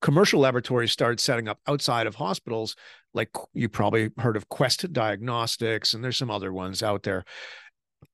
[0.00, 2.76] Commercial laboratories started setting up outside of hospitals
[3.14, 7.24] like you probably heard of quest diagnostics and there's some other ones out there.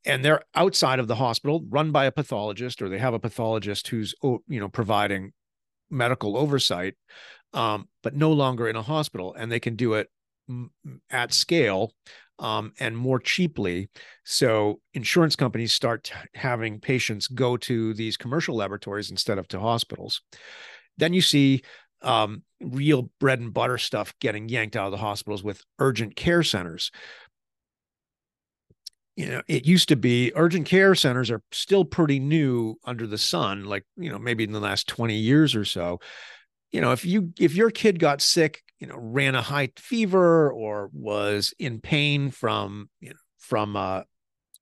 [0.06, 3.88] And they're outside of the hospital run by a pathologist or they have a pathologist
[3.88, 5.32] who's you know providing
[5.90, 6.94] medical oversight
[7.52, 10.08] um, but no longer in a hospital and they can do it
[11.10, 11.92] at scale
[12.38, 13.88] um, and more cheaply.
[14.24, 20.20] So insurance companies start having patients go to these commercial laboratories instead of to hospitals.
[20.96, 21.62] Then you see
[22.02, 26.42] um, real bread and butter stuff getting yanked out of the hospitals with urgent care
[26.42, 26.90] centers.
[29.16, 33.16] You know, it used to be urgent care centers are still pretty new under the
[33.16, 36.00] sun, like, you know, maybe in the last 20 years or so
[36.74, 40.52] you know if you if your kid got sick you know ran a high fever
[40.52, 44.04] or was in pain from you know from a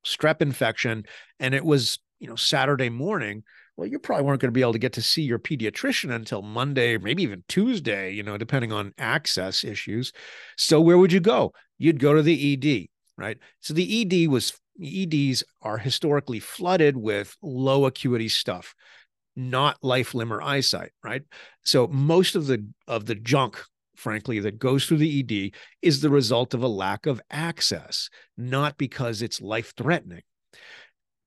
[0.05, 1.05] strep infection
[1.39, 3.43] and it was you know saturday morning
[3.77, 6.43] well, you probably weren't going to be able to get to see your pediatrician until
[6.43, 10.13] Monday, maybe even Tuesday, you know, depending on access issues.
[10.57, 11.53] So where would you go?
[11.79, 13.39] You'd go to the ED, right?
[13.61, 14.53] So the ED was
[14.83, 18.75] EDs are historically flooded with low acuity stuff,
[19.37, 21.23] not life, limb, or eyesight, right?
[21.65, 23.65] So most of the of the junk
[24.03, 28.77] frankly, that goes through the ED is the result of a lack of access, not
[28.77, 30.23] because it's life threatening.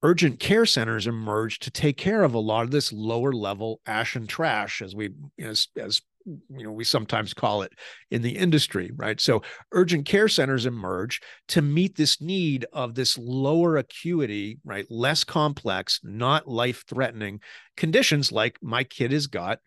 [0.04, 4.16] Urgent care centers emerged to take care of a lot of this lower level ash
[4.16, 7.72] and trash, as we as as you know we sometimes call it
[8.10, 13.16] in the industry right so urgent care centers emerge to meet this need of this
[13.16, 17.40] lower acuity right less complex not life threatening
[17.78, 19.60] conditions like my kid has got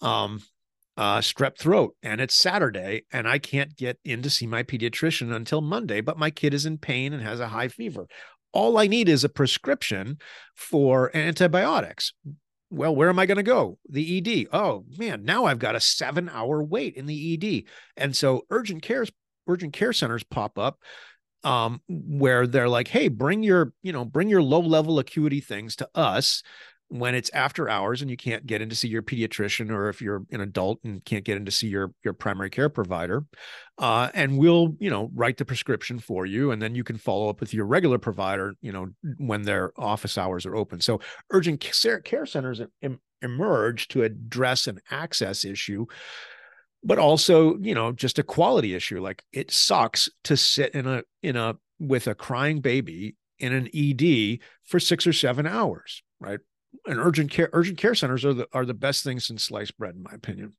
[0.00, 0.40] um
[0.96, 5.34] uh, strep throat and it's Saturday and I can't get in to see my pediatrician
[5.34, 8.06] until Monday, but my kid is in pain and has a high fever.
[8.52, 10.18] All I need is a prescription
[10.54, 12.14] for antibiotics.
[12.70, 13.78] Well, where am I going to go?
[13.88, 14.48] The ED.
[14.52, 17.64] Oh man, now I've got a seven hour wait in the ED.
[17.96, 19.10] And so urgent cares,
[19.46, 20.78] urgent care centers pop up
[21.44, 25.76] um, where they're like, hey, bring your, you know, bring your low level acuity things
[25.76, 26.42] to us
[26.88, 30.00] when it's after hours and you can't get in to see your pediatrician or if
[30.00, 33.24] you're an adult and can't get in to see your your primary care provider
[33.78, 37.28] uh, and we'll you know write the prescription for you and then you can follow
[37.28, 40.80] up with your regular provider you know when their office hours are open.
[40.80, 41.60] So urgent
[42.04, 45.86] care centers em- emerge to address an access issue
[46.84, 51.02] but also you know just a quality issue like it sucks to sit in a
[51.22, 56.40] in a with a crying baby in an ed for six or seven hours right
[56.86, 59.94] and urgent care urgent care centers are the are the best things since sliced bread
[59.94, 60.54] in my opinion.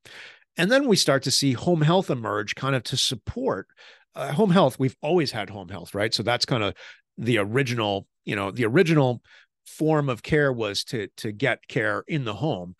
[0.57, 3.67] And then we start to see home health emerge kind of to support
[4.15, 4.79] uh, home health.
[4.79, 6.13] We've always had home health right?
[6.13, 6.73] So that's kind of
[7.17, 9.21] the original you know the original
[9.65, 12.75] form of care was to to get care in the home.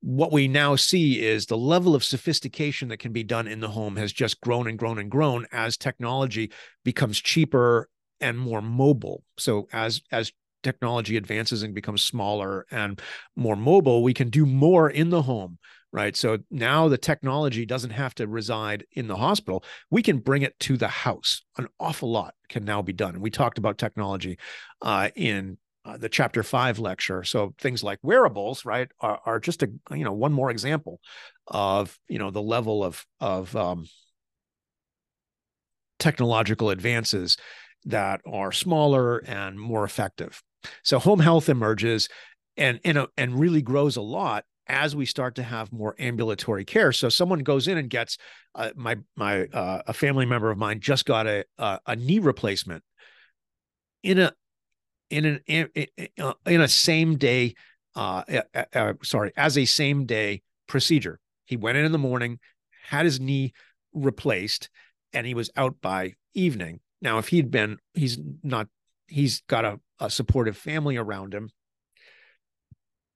[0.00, 3.68] What we now see is the level of sophistication that can be done in the
[3.68, 6.52] home has just grown and grown and grown as technology
[6.84, 7.88] becomes cheaper
[8.20, 9.24] and more mobile.
[9.36, 10.32] So as as
[10.62, 13.00] technology advances and becomes smaller and
[13.36, 15.58] more mobile, we can do more in the home,
[15.92, 16.16] right?
[16.16, 19.64] So now the technology doesn't have to reside in the hospital.
[19.90, 21.42] We can bring it to the house.
[21.56, 23.20] An awful lot can now be done.
[23.20, 24.38] We talked about technology
[24.82, 27.24] uh, in uh, the chapter five lecture.
[27.24, 31.00] So things like wearables, right, are, are, just a you know one more example
[31.46, 33.86] of you know the level of of um,
[35.98, 37.36] technological advances
[37.84, 40.42] that are smaller and more effective.
[40.82, 42.08] So home health emerges
[42.56, 46.92] and and, and really grows a lot as we start to have more ambulatory care.
[46.92, 48.18] So someone goes in and gets
[48.54, 52.18] uh, my my uh, a family member of mine just got a a, a knee
[52.18, 52.82] replacement
[54.02, 54.32] in a
[55.10, 55.68] in an in,
[56.46, 57.54] in a same day
[57.96, 58.22] uh,
[58.54, 61.18] uh, uh, sorry as a same day procedure.
[61.46, 62.38] He went in in the morning,
[62.88, 63.54] had his knee
[63.92, 64.68] replaced,
[65.12, 66.80] and he was out by evening.
[67.00, 68.68] Now, if he'd been, he's not,
[69.08, 71.50] he's got a a supportive family around him.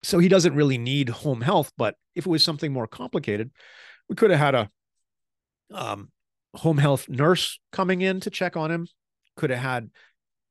[0.02, 1.72] So he doesn't really need home health.
[1.78, 3.50] But if it was something more complicated,
[4.08, 4.70] we could have had a
[5.72, 6.10] um,
[6.54, 8.88] home health nurse coming in to check on him.
[9.36, 9.90] Could have had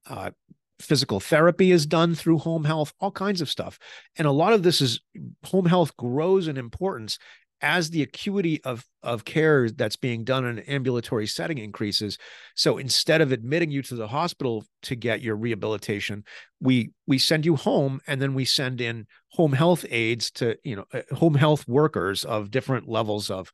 [0.10, 0.32] uh,
[0.80, 3.78] physical therapy is done through home health, all kinds of stuff.
[4.18, 5.02] And a lot of this is
[5.46, 7.20] home health grows in importance
[7.62, 12.18] as the acuity of of care that's being done in an ambulatory setting increases
[12.56, 16.24] so instead of admitting you to the hospital to get your rehabilitation
[16.60, 20.76] we we send you home and then we send in home health aides to you
[20.76, 23.52] know uh, home health workers of different levels of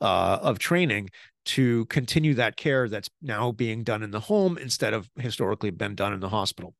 [0.00, 1.10] uh, of training
[1.44, 5.94] to continue that care that's now being done in the home instead of historically been
[5.94, 6.74] done in the hospital.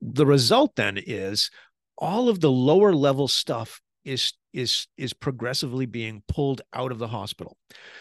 [0.00, 1.50] The result then is
[1.96, 7.08] all of the lower level stuff is is is progressively being pulled out of the
[7.08, 7.56] hospital.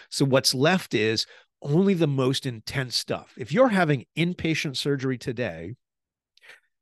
[0.10, 1.26] So what's left is
[1.62, 3.34] only the most intense stuff.
[3.38, 5.76] If you're having inpatient surgery today,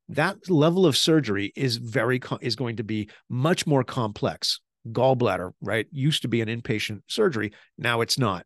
[0.10, 4.60] that level of surgery is very is going to be much more complex.
[4.90, 8.46] Gallbladder, right, used to be an inpatient surgery, now it's not.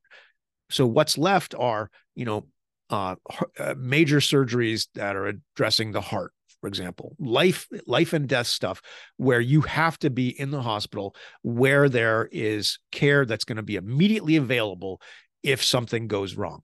[0.72, 2.48] So what's left are, you know,
[2.90, 3.16] uh,
[3.60, 6.32] uh major surgeries that are addressing the heart,
[6.62, 8.82] for example, life life and death stuff
[9.18, 13.64] where you have to be in the hospital where there is care that's going to
[13.64, 15.02] be immediately available
[15.44, 16.62] if something goes wrong.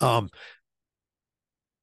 [0.00, 0.28] Um,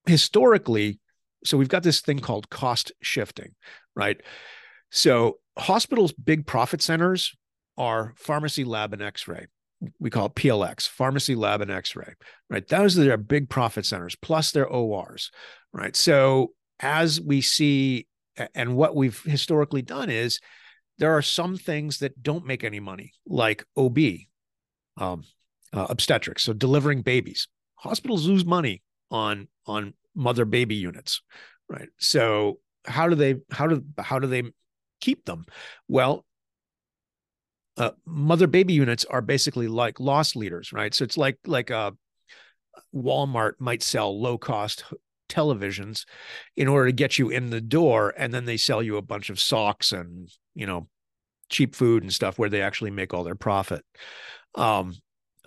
[0.05, 0.99] historically,
[1.45, 3.55] so we've got this thing called cost shifting,
[3.95, 4.21] right?
[4.89, 7.33] So hospitals' big profit centers
[7.77, 9.47] are pharmacy, lab, and X-ray
[9.99, 12.13] we call it PLX, pharmacy, lab, and X-ray,
[12.49, 12.67] right?
[12.67, 15.31] Those are their big profit centers, plus their ORs,
[15.73, 15.95] right?
[15.95, 18.07] So as we see
[18.55, 20.39] and what we've historically done is
[20.97, 23.97] there are some things that don't make any money, like OB,
[24.97, 25.23] um,
[25.73, 27.47] uh, obstetrics, so delivering babies.
[27.75, 31.21] Hospitals lose money on on mother baby units,
[31.69, 31.89] right?
[31.97, 34.43] So how do they how do how do they
[34.99, 35.45] keep them?
[35.87, 36.25] Well,
[37.77, 40.93] uh, mother baby units are basically like loss leaders, right?
[40.93, 41.91] So it's like like a uh,
[42.93, 44.83] Walmart might sell low cost
[45.29, 46.05] televisions
[46.57, 49.29] in order to get you in the door, and then they sell you a bunch
[49.29, 50.87] of socks and you know
[51.49, 53.83] cheap food and stuff where they actually make all their profit.
[54.55, 54.95] Um,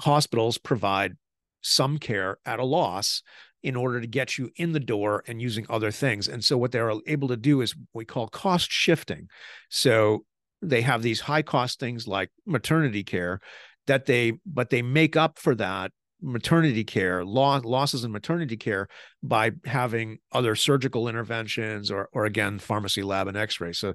[0.00, 1.16] hospitals provide
[1.60, 3.22] some care at a loss
[3.62, 6.28] in order to get you in the door and using other things.
[6.28, 9.28] And so what they're able to do is we call cost shifting.
[9.70, 10.26] So
[10.68, 13.40] they have these high cost things like maternity care
[13.86, 15.92] that they but they make up for that
[16.22, 18.88] maternity care loss, losses in maternity care
[19.22, 23.72] by having other surgical interventions or or again pharmacy lab and x-ray.
[23.72, 23.94] So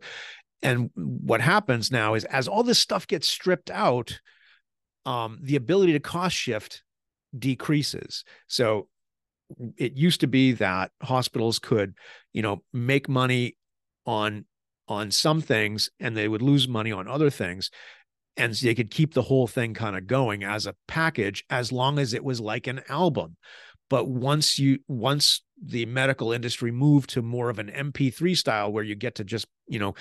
[0.62, 4.20] and what happens now is as all this stuff gets stripped out
[5.06, 6.84] um, the ability to cost shift
[7.38, 8.24] decreases.
[8.48, 8.88] So
[9.78, 11.96] it used to be that hospitals could,
[12.34, 13.56] you know, make money
[14.06, 14.46] on
[14.90, 17.70] on some things and they would lose money on other things.
[18.38, 22.00] And they could keep the whole thing kind of going as a package as long
[22.00, 23.36] as it was like an album.
[23.90, 28.84] But once you once the medical industry moved to more of an mp3 style where
[28.84, 29.94] you get to just you know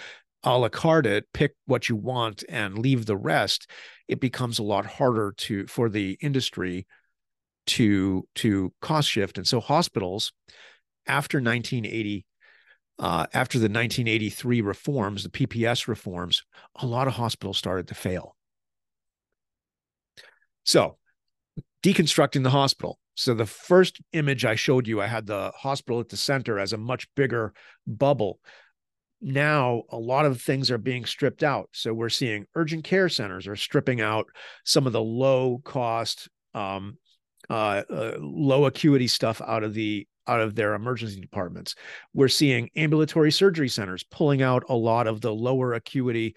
[0.45, 3.69] a la carte it pick what you want and leave the rest
[4.07, 6.87] it becomes a lot harder to for the industry
[7.69, 9.39] to to cost shift.
[9.39, 10.33] And so hospitals
[11.07, 12.25] after 1980
[12.99, 16.43] uh, after the 1983 reforms the pps reforms
[16.77, 18.37] a lot of hospitals started to fail.
[20.65, 20.99] So
[21.83, 22.99] deconstructing the hospital.
[23.15, 26.73] So the first image i showed you i had the hospital at the center as
[26.73, 27.53] a much bigger
[27.87, 28.41] bubble.
[29.21, 31.69] Now a lot of things are being stripped out.
[31.73, 34.27] So we're seeing urgent care centers are stripping out
[34.65, 36.99] some of the low cost um,
[37.51, 41.75] uh, uh, low acuity stuff out of the out of their emergency departments.
[42.15, 46.37] We're seeing ambulatory surgery centers pulling out a lot of the lower acuity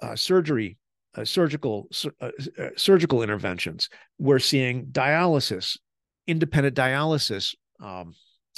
[0.00, 0.78] uh, surgery,
[1.16, 1.88] uh, surgical
[2.20, 3.88] uh, uh, surgical interventions.
[4.18, 5.76] We're seeing dialysis,
[6.26, 8.14] independent dialysis um,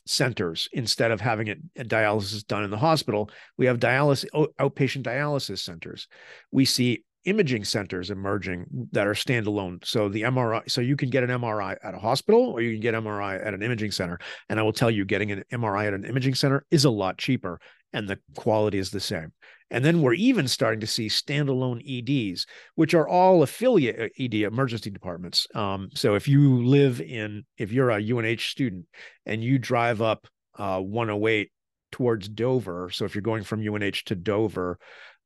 [0.06, 1.58] centers instead of having it
[1.88, 3.30] dialysis done in the hospital.
[3.56, 4.26] We have dialysis
[4.60, 6.08] outpatient dialysis centers.
[6.50, 9.84] We see imaging centers emerging that are standalone.
[9.84, 12.80] So the MRI, so you can get an MRI at a hospital or you can
[12.80, 14.18] get MRI at an imaging center.
[14.48, 17.18] And I will tell you, getting an MRI at an imaging center is a lot
[17.18, 17.60] cheaper
[17.92, 19.32] and the quality is the same.
[19.70, 24.34] And then we're even starting to see standalone EDs, which are all affiliate uh, ED
[24.42, 25.46] emergency departments.
[25.54, 28.86] Um, so if you live in, if you're a UNH student
[29.26, 30.26] and you drive up
[30.58, 31.52] uh, 108
[31.92, 34.78] towards Dover, so if you're going from UNH to Dover,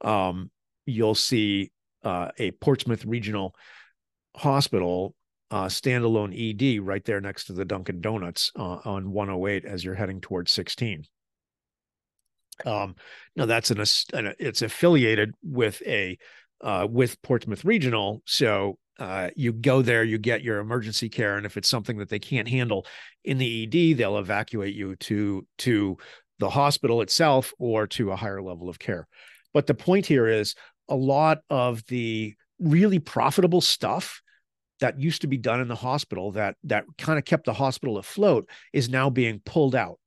[0.03, 0.51] um,
[0.85, 1.71] you'll see
[2.05, 3.55] uh, a Portsmouth Regional
[4.37, 5.15] Hospital
[5.51, 9.95] uh, standalone ED right there next to the Dunkin' Donuts uh, on 108 as you're
[9.95, 11.05] heading towards 16.
[12.65, 12.95] Um,
[13.37, 13.81] now that's an,
[14.13, 16.19] an it's affiliated with a
[16.61, 21.45] uh, with Portsmouth Regional, so uh, you go there, you get your emergency care, and
[21.45, 22.87] if it's something that they can't handle
[23.25, 25.97] in the ED, they'll evacuate you to to
[26.39, 29.07] the hospital itself or to a higher level of care.
[29.53, 30.55] But the point here is
[30.89, 34.23] a lot of the really profitable stuff
[34.81, 37.99] that used to be done in the hospital that that kind of kept the hospital
[37.99, 39.99] afloat is now being pulled out.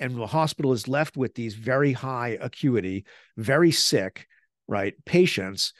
[0.00, 3.04] And the hospital is left with these very high acuity
[3.36, 4.26] very sick
[4.66, 5.72] right patients.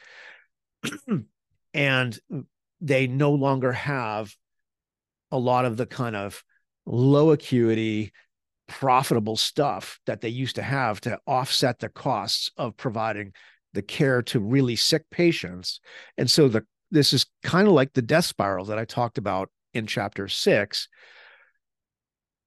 [1.73, 2.17] And
[2.79, 4.33] they no longer have
[5.29, 6.41] a lot of the kind of
[6.85, 8.13] low acuity
[8.67, 13.33] profitable stuff that they used to have to offset the costs of providing
[13.75, 15.79] the care to really sick patients.
[16.17, 19.49] And so the this is kind of like the death spiral that I talked about
[19.73, 20.87] in chapter 6.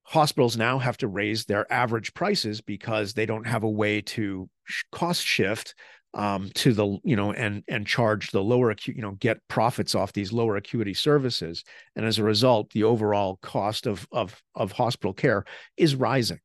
[0.05, 4.49] Hospitals now have to raise their average prices because they don't have a way to
[4.91, 5.75] cost shift
[6.15, 9.95] um, to the you know and and charge the lower acute you know get profits
[9.95, 11.63] off these lower acuity services
[11.97, 15.45] and as a result the overall cost of of of hospital care
[15.77, 16.41] is rising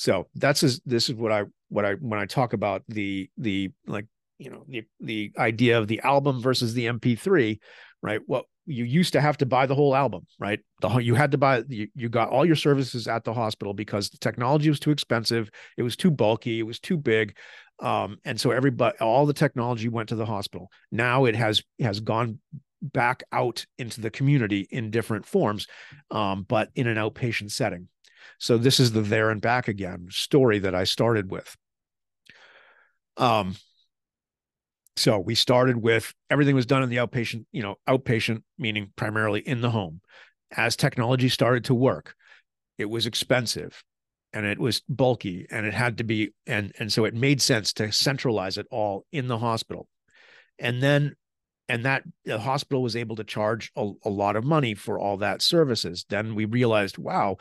[0.00, 3.70] so that's is this is what i what I when I talk about the the
[3.86, 4.06] like
[4.38, 7.58] you know the the idea of the album versus the MP3,
[8.02, 8.20] right?
[8.26, 10.60] Well, you used to have to buy the whole album, right?
[10.82, 14.10] The you had to buy you, you got all your services at the hospital because
[14.10, 15.48] the technology was too expensive,
[15.78, 17.36] it was too bulky, it was too big.
[17.78, 20.70] Um, and so everybody all the technology went to the hospital.
[20.90, 22.40] Now it has has gone
[22.82, 25.66] back out into the community in different forms,
[26.10, 27.88] um, but in an outpatient setting.
[28.38, 31.56] So this is the there and back again story that I started with.
[33.16, 33.56] Um,
[34.96, 39.40] so we started with everything was done in the outpatient, you know, outpatient meaning primarily
[39.40, 40.00] in the home.
[40.56, 42.14] As technology started to work,
[42.76, 43.82] it was expensive
[44.32, 47.72] and it was bulky and it had to be and and so it made sense
[47.74, 49.88] to centralize it all in the hospital.
[50.58, 51.16] And then
[51.68, 55.18] and that the hospital was able to charge a, a lot of money for all
[55.18, 56.04] that services.
[56.08, 57.36] Then we realized, wow,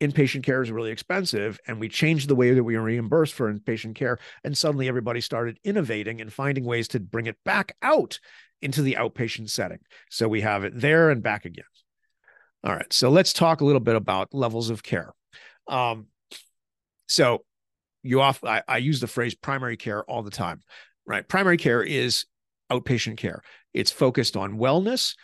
[0.00, 3.94] inpatient care is really expensive and we changed the way that we reimburse for inpatient
[3.94, 8.18] care and suddenly everybody started innovating and finding ways to bring it back out
[8.62, 9.78] into the outpatient setting.
[10.10, 11.64] So we have it there and back again.
[12.64, 15.12] All right so let's talk a little bit about levels of care.
[15.68, 16.06] Um,
[17.08, 17.44] so
[18.02, 20.62] you off I, I use the phrase primary care all the time
[21.10, 21.26] right?
[21.26, 22.24] Primary care is
[22.70, 23.42] outpatient care.
[23.74, 25.16] It's focused on wellness.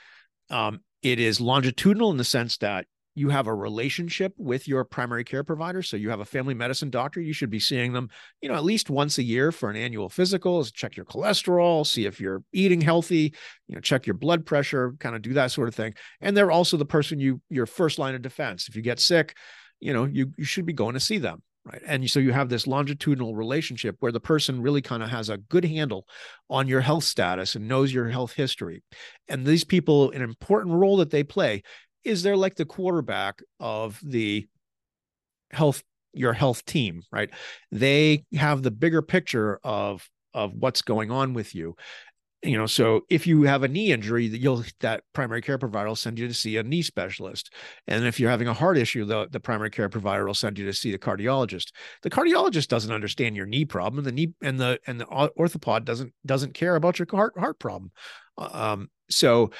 [0.51, 2.87] Um, it is longitudinal in the sense that
[3.17, 6.91] you have a relationship with your primary care provider so you have a family medicine
[6.91, 8.09] doctor you should be seeing them
[8.41, 12.07] you know at least once a year for an annual physical check your cholesterol see
[12.07, 13.35] if you're eating healthy
[13.67, 15.95] you know check your blood pressure kind of do that sort of thing.
[16.21, 18.69] And they're also the person you your first line of defense.
[18.69, 19.37] If you get sick
[19.81, 21.83] you know you you should be going to see them right?
[21.85, 25.39] And so you have this longitudinal relationship where the person really kind of has a
[25.39, 26.07] good handle
[26.49, 28.83] on your health status and knows your health history.
[29.29, 31.63] And these people an important role that they play
[32.07, 34.47] is they're like the quarterback of the
[35.51, 35.83] health
[36.13, 37.31] your health team right?
[37.71, 41.77] They have the bigger picture of of what's going on with you.
[42.43, 45.97] You know so if you have a knee injury you'll that primary care provider will
[45.97, 47.53] send you to see a knee specialist.
[47.87, 50.67] And if you're having a heart issue the, the primary care provider will send you
[50.67, 51.73] to see the cardiologist.
[52.03, 56.13] The cardiologist doesn't understand your knee problem the knee and the and the orthopod doesn't
[56.25, 57.91] doesn't care about your heart heart problem.
[58.39, 59.51] Um so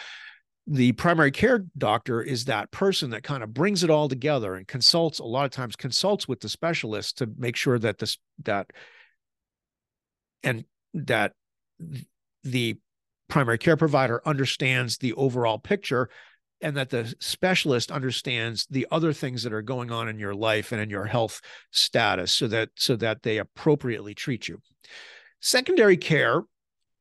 [0.67, 4.67] the primary care doctor is that person that kind of brings it all together and
[4.67, 8.71] consults a lot of times consults with the specialist to make sure that this that
[10.43, 11.33] and that
[12.43, 12.77] the
[13.29, 16.09] primary care provider understands the overall picture
[16.63, 20.73] and that the specialist understands the other things that are going on in your life
[20.73, 21.41] and in your health
[21.71, 24.61] status so that so that they appropriately treat you.
[25.41, 26.43] Secondary care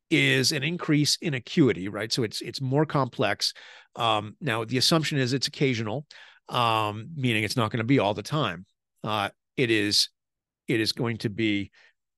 [0.10, 2.12] is an increase in acuity, right?
[2.12, 3.54] So it's it's more complex.
[3.96, 6.06] Um, now the assumption is it's occasional,
[6.50, 8.66] um, meaning it's not going to be all the time.
[9.04, 10.10] Uh, it is
[10.68, 11.72] it is going to be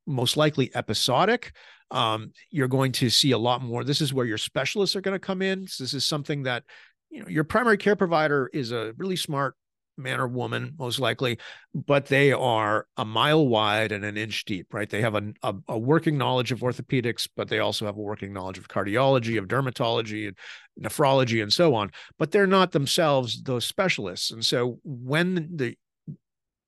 [0.06, 1.54] most likely episodic.
[1.92, 3.84] Um, you're going to see a lot more.
[3.84, 5.68] This is where your specialists are going to come in.
[5.68, 6.64] So this is something that
[7.10, 9.56] you know your primary care provider is a really smart
[9.98, 11.38] man or woman, most likely,
[11.74, 14.90] but they are a mile wide and an inch deep, right?
[14.90, 18.34] They have a, a, a, working knowledge of orthopedics, but they also have a working
[18.34, 20.38] knowledge of cardiology, of dermatology, and
[20.80, 21.92] nephrology, and so on.
[22.20, 24.32] But they're not themselves those specialists.
[24.32, 25.76] And so when the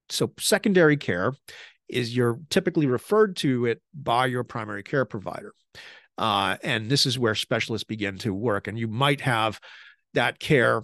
[0.10, 1.34] so secondary care
[1.88, 5.54] is you're typically referred to it by your primary care provider.
[6.18, 8.68] Uh, and this is where specialists begin to work.
[8.68, 9.60] And you might have
[10.14, 10.84] that care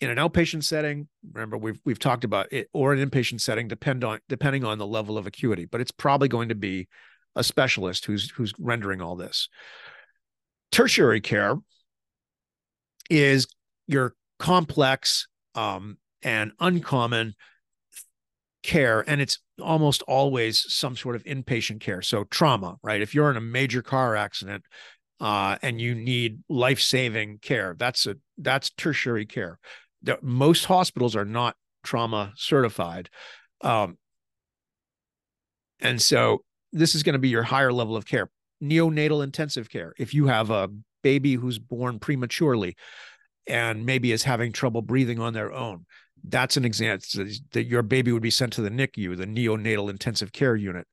[0.00, 4.04] in an outpatient setting remember we've we've talked about it or an inpatient setting depend
[4.04, 6.88] on depending on the level of acuity but it's probably going to be
[7.36, 9.48] a specialist who's who's rendering all this.
[10.70, 11.56] Tertiary care
[13.10, 13.46] is
[13.86, 17.34] your complex um, and uncommon
[18.62, 22.02] care and it's almost always some sort of inpatient care.
[22.02, 23.02] So trauma right?
[23.02, 24.64] If you're in a major car accident
[25.20, 29.58] uh, and you need life-saving care that's a that's tertiary care
[30.22, 33.10] most hospitals are not trauma certified.
[33.60, 33.98] Um,
[35.80, 36.42] and so
[36.72, 38.30] this is going to be your higher level of care.
[38.62, 39.94] Neonatal intensive care.
[39.98, 40.68] If you have a
[41.02, 42.76] baby who's born prematurely
[43.46, 45.86] and maybe is having trouble breathing on their own,
[46.26, 47.06] that's an example
[47.52, 50.86] that your baby would be sent to the NICU, the neonatal intensive care unit,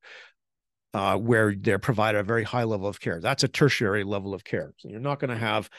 [0.92, 3.20] uh, where they're provided a very high level of care.
[3.20, 4.72] That's a tertiary level of care.
[4.76, 5.70] So you're not going to have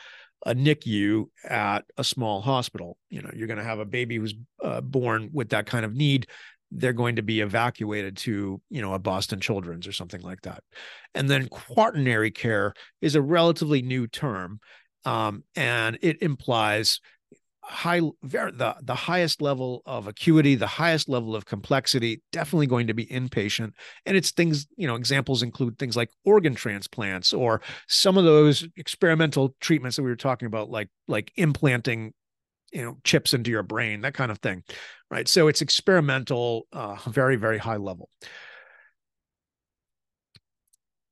[0.45, 2.97] a NICU at a small hospital.
[3.09, 5.95] You know, you're going to have a baby who's uh, born with that kind of
[5.95, 6.27] need.
[6.71, 10.63] They're going to be evacuated to, you know, a Boston Children's or something like that.
[11.13, 14.59] And then quaternary care is a relatively new term,
[15.05, 16.99] um, and it implies
[17.63, 22.87] high very the the highest level of acuity the highest level of complexity definitely going
[22.87, 23.71] to be inpatient.
[24.05, 28.67] And it's things you know examples include things like organ transplants or some of those
[28.75, 32.13] experimental treatments that we were talking about like like implanting
[32.73, 34.63] you know chips into your brain that kind of thing
[35.09, 35.27] right?
[35.27, 38.09] So it's experimental uh very very high level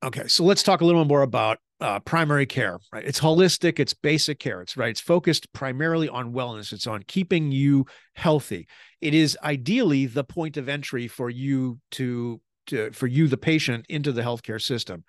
[0.02, 2.78] Okay, so let's talk a little more about uh, primary care.
[2.92, 4.60] Right, it's holistic, it's basic care.
[4.60, 6.72] It's right, it's focused primarily on wellness.
[6.72, 8.66] It's on keeping you healthy.
[9.00, 13.86] It is ideally the point of entry for you to to for you, the patient,
[13.88, 15.04] into the healthcare system.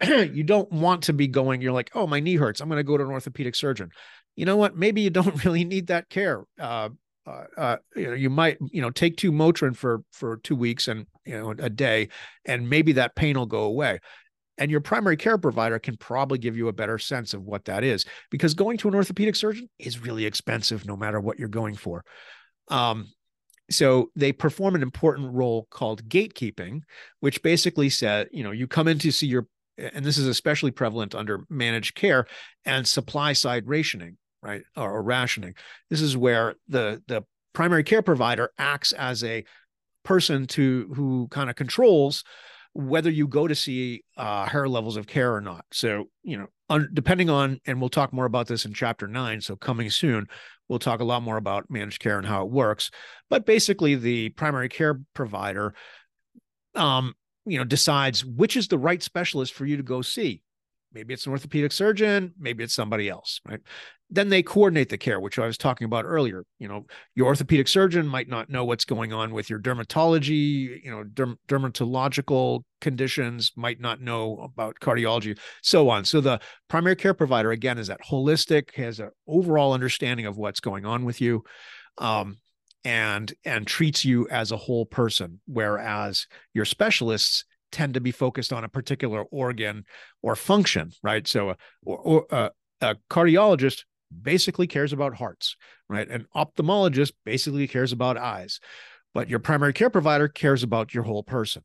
[0.06, 1.60] you don't want to be going.
[1.60, 2.60] You're like, oh, my knee hurts.
[2.60, 3.90] I'm going to go to an orthopedic surgeon.
[4.36, 4.76] You know what?
[4.76, 6.44] Maybe you don't really need that care.
[6.58, 6.90] Uh,
[7.26, 10.88] uh, uh, you know, you might, you know, take two Motrin for for two weeks
[10.88, 12.08] and you know a day,
[12.44, 13.98] and maybe that pain will go away.
[14.58, 17.84] And your primary care provider can probably give you a better sense of what that
[17.84, 21.74] is, because going to an orthopedic surgeon is really expensive, no matter what you're going
[21.74, 22.04] for.
[22.68, 23.08] Um,
[23.70, 26.80] so they perform an important role called gatekeeping,
[27.20, 29.46] which basically said, you know, you come in to see your,
[29.76, 32.26] and this is especially prevalent under managed care
[32.64, 34.16] and supply side rationing
[34.46, 35.54] right or, or rationing
[35.90, 37.22] this is where the the
[37.52, 39.44] primary care provider acts as a
[40.04, 42.22] person to who kind of controls
[42.76, 45.64] whether you go to see uh, higher levels of care or not.
[45.72, 49.40] So, you know, un- depending on, and we'll talk more about this in chapter nine.
[49.40, 50.26] So, coming soon,
[50.68, 52.90] we'll talk a lot more about managed care and how it works.
[53.30, 55.74] But basically, the primary care provider,
[56.74, 57.14] um,
[57.46, 60.42] you know, decides which is the right specialist for you to go see.
[60.92, 63.60] Maybe it's an orthopedic surgeon, maybe it's somebody else, right?
[64.08, 66.44] Then they coordinate the care, which I was talking about earlier.
[66.58, 70.90] You know, your orthopedic surgeon might not know what's going on with your dermatology, you
[70.90, 76.04] know, derm- dermatological conditions, might not know about cardiology, so on.
[76.04, 80.60] So the primary care provider, again, is that holistic, has an overall understanding of what's
[80.60, 81.42] going on with you.
[81.98, 82.36] Um,
[82.84, 88.52] and and treats you as a whole person whereas your specialists tend to be focused
[88.52, 89.84] on a particular organ
[90.22, 91.26] or function, right?
[91.26, 92.50] So, a, or, or a,
[92.80, 93.84] a cardiologist
[94.22, 95.56] basically cares about hearts,
[95.88, 96.08] right?
[96.08, 98.60] An ophthalmologist basically cares about eyes,
[99.14, 101.62] but your primary care provider cares about your whole person.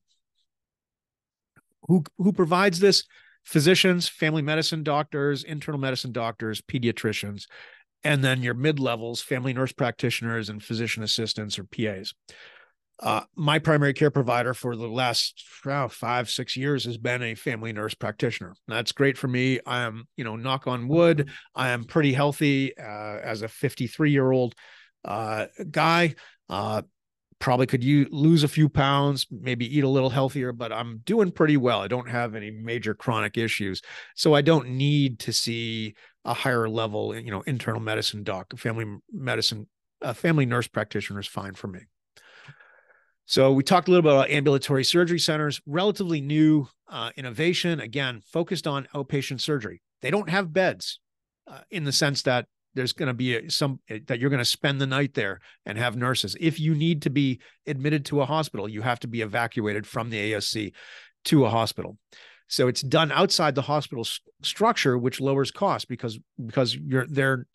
[1.84, 3.04] Who who provides this?
[3.44, 7.48] Physicians, family medicine doctors, internal medicine doctors, pediatricians,
[8.04, 12.14] and then your mid levels, family nurse practitioners, and physician assistants or PAs
[13.02, 15.44] uh, my primary care provider for the last
[15.90, 18.54] five, six years has been a family nurse practitioner.
[18.68, 19.60] That's great for me.
[19.66, 24.12] I am, you know, knock on wood, I am pretty healthy uh, as a 53
[24.12, 24.54] year old
[25.04, 26.16] uh, guy.
[26.48, 26.84] Uh,
[27.40, 31.32] probably could you lose a few pounds, maybe eat a little healthier, but I'm doing
[31.32, 31.82] pretty well.
[31.82, 33.82] I don't have any major chronic issues.
[34.16, 38.86] So I don't need to see a higher level, you know, internal medicine doc, family
[39.12, 39.68] medicine,
[40.02, 41.80] a family nurse practitioner is fine for me.
[43.26, 48.22] So we talked a little bit about ambulatory surgery centers, relatively new uh, innovation, again,
[48.26, 49.82] focused on outpatient surgery.
[50.02, 51.00] They don't have beds
[51.48, 54.40] uh, in the sense that there's going to be a, some eh, that you're going
[54.40, 56.36] to spend the night there and have nurses.
[56.40, 60.10] If you need to be admitted to a hospital, you have to be evacuated from
[60.10, 60.74] the ASC
[61.26, 61.98] to a hospital.
[62.48, 67.48] So it's done outside the hospital st- structure, which lowers costs because because you're they're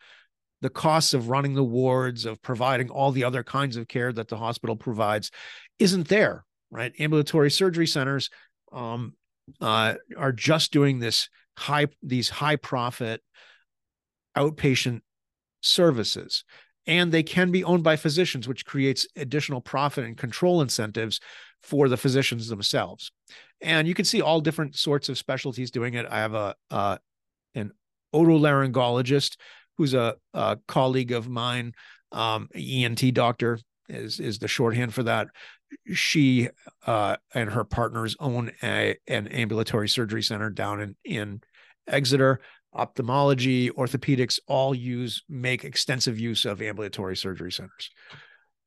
[0.62, 4.28] the costs of running the wards, of providing all the other kinds of care that
[4.28, 5.30] the hospital provides,
[5.78, 6.92] isn't there, right?
[6.98, 8.30] Ambulatory surgery centers
[8.72, 9.14] um,
[9.60, 11.28] uh, are just doing this
[11.58, 13.22] high, these high profit
[14.36, 15.00] outpatient
[15.60, 16.44] services.
[16.86, 21.20] And they can be owned by physicians, which creates additional profit and control incentives
[21.62, 23.10] for the physicians themselves.
[23.60, 26.06] And you can see all different sorts of specialties doing it.
[26.08, 26.98] I have a uh,
[27.54, 27.72] an
[28.14, 29.36] otolaryngologist
[29.76, 31.72] who's a, a colleague of mine,
[32.12, 33.58] um, ENT doctor
[33.88, 35.28] is is the shorthand for that.
[35.92, 36.48] She
[36.86, 41.40] uh, and her partners own a, an ambulatory surgery center down in in
[41.88, 42.40] Exeter.
[42.74, 47.90] Ophthalmology, orthopedics, all use make extensive use of ambulatory surgery centers.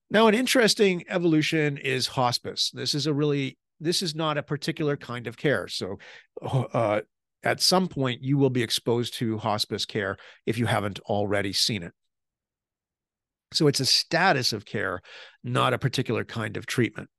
[0.10, 2.72] Now, an interesting evolution is hospice.
[2.74, 5.68] This is a really this is not a particular kind of care.
[5.68, 6.00] So,
[6.42, 7.02] uh,
[7.44, 11.84] at some point you will be exposed to hospice care if you haven't already seen
[11.84, 11.94] it.
[13.52, 15.02] So it's a status of care,
[15.44, 17.10] not a particular kind of treatment.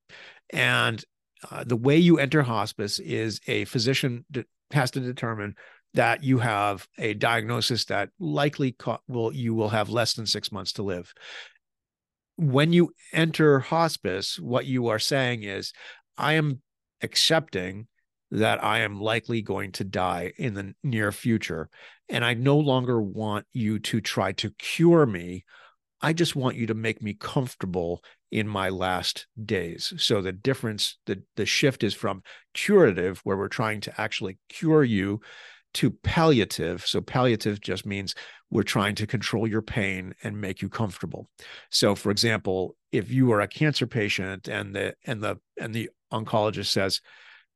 [0.53, 1.03] And
[1.51, 5.55] uh, the way you enter hospice is a physician de- has to determine
[5.95, 10.53] that you have a diagnosis that likely co- will you will have less than six
[10.53, 11.13] months to live.
[12.37, 15.73] When you enter hospice, what you are saying is,
[16.17, 16.63] I am
[17.03, 17.89] accepting
[18.31, 21.69] that I am likely going to die in the near future.
[22.09, 25.45] And I no longer want you to try to cure me.
[26.01, 29.93] I just want you to make me comfortable in my last days.
[29.99, 32.23] So the difference, the, the shift is from
[32.55, 35.21] curative, where we're trying to actually cure you,
[35.75, 36.87] to palliative.
[36.87, 38.15] So palliative just means
[38.51, 41.29] we're trying to control your pain and make you comfortable.
[41.71, 45.91] So for example, if you are a cancer patient and the and the and the
[46.13, 47.01] oncologist says,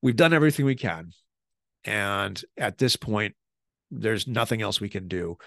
[0.05, 1.13] we've done everything we can.
[1.83, 3.35] And at this point,
[3.91, 5.39] there's nothing else we can do.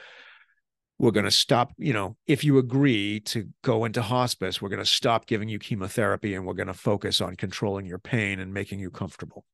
[0.98, 4.82] We're going to stop, you know, if you agree to go into hospice, we're going
[4.82, 8.52] to stop giving you chemotherapy and we're going to focus on controlling your pain and
[8.52, 9.46] making you comfortable.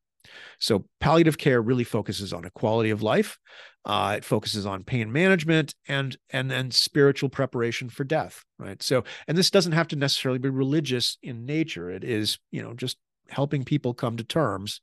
[0.58, 3.38] So palliative care really focuses on a quality of life.
[3.84, 8.46] Uh, it focuses on pain management and and then spiritual preparation for death.
[8.58, 8.82] Right.
[8.82, 11.92] So, and this doesn't have to necessarily be religious in nature.
[11.92, 12.96] It is, you know, just
[13.30, 14.82] helping people come to terms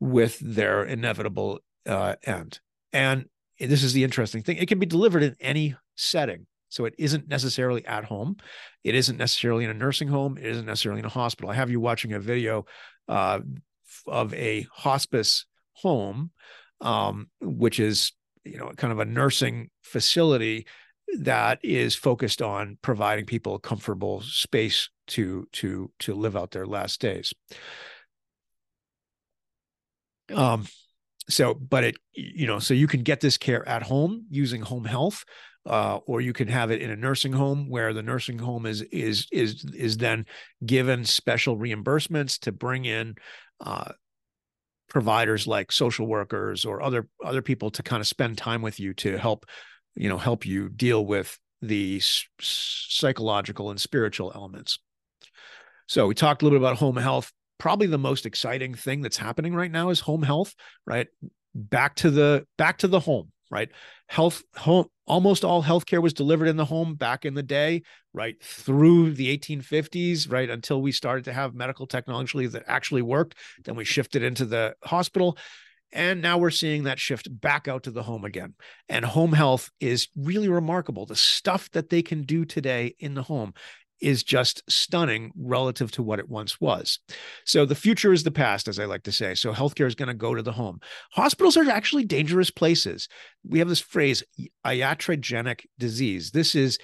[0.00, 2.60] with their inevitable uh, end.
[2.92, 3.26] And
[3.58, 4.56] this is the interesting thing.
[4.56, 6.46] It can be delivered in any setting.
[6.68, 8.36] So it isn't necessarily at home.
[8.82, 10.36] It isn't necessarily in a nursing home.
[10.36, 11.50] It isn't necessarily in a hospital.
[11.50, 12.66] I have you watching a video
[13.08, 13.40] uh,
[14.06, 16.32] of a hospice home,
[16.80, 18.12] um, which is
[18.44, 20.66] you know kind of a nursing facility
[21.20, 26.66] that is focused on providing people a comfortable space to to to live out their
[26.66, 27.32] last days.
[30.34, 30.66] Um,
[31.28, 34.84] so, but it you know, so you can get this care at home using home
[34.84, 35.24] health.
[35.66, 38.82] Uh, or you can have it in a nursing home where the nursing home is
[38.92, 40.26] is is is then
[40.66, 43.14] given special reimbursements to bring in
[43.60, 43.90] uh,
[44.90, 48.92] providers like social workers or other other people to kind of spend time with you
[48.92, 49.46] to help
[49.94, 52.00] you know help you deal with the
[52.40, 54.78] psychological and spiritual elements.
[55.86, 57.32] So we talked a little bit about home health.
[57.58, 60.54] Probably the most exciting thing that's happening right now is home health
[60.86, 61.06] right?
[61.54, 63.70] Back to the back to the home right?
[64.08, 67.82] Health home almost all healthcare was delivered in the home back in the day
[68.12, 73.36] right through the 1850s right until we started to have medical technology that actually worked.
[73.64, 75.38] Then we shifted into the hospital
[75.94, 78.54] and now we're seeing that shift back out to the home again.
[78.88, 81.06] And home health is really remarkable.
[81.06, 83.54] The stuff that they can do today in the home
[84.00, 86.98] is just stunning relative to what it once was.
[87.44, 89.34] So the future is the past, as I like to say.
[89.34, 90.80] So healthcare is going to go to the home.
[91.12, 93.08] Hospitals are actually dangerous places.
[93.48, 94.22] We have this phrase,
[94.66, 96.32] iatrogenic disease.
[96.32, 96.78] This is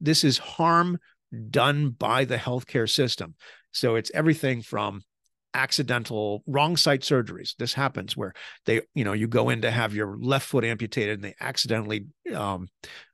[0.00, 0.98] this is harm
[1.50, 3.34] done by the healthcare system.
[3.72, 5.02] So it's everything from
[5.54, 7.54] accidental wrong site surgeries.
[7.56, 8.32] This happens where
[8.66, 12.06] they, you know, you go in to have your left foot amputated and they accidentally
[12.34, 12.68] um,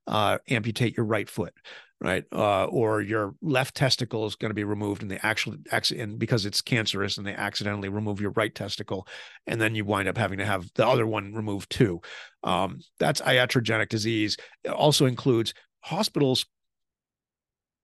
[0.07, 1.55] uh, amputate your right foot
[2.01, 2.25] right?
[2.33, 5.59] Uh, or your left testicle is going to be removed, and they actually,
[5.97, 9.07] and because it's cancerous, and they accidentally remove your right testicle,
[9.47, 12.01] and then you wind up having to have the other one removed too.
[12.45, 14.37] Um, that's iatrogenic disease.
[14.65, 16.47] It also includes hospitals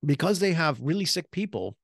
[0.05, 1.76] because they have really sick people.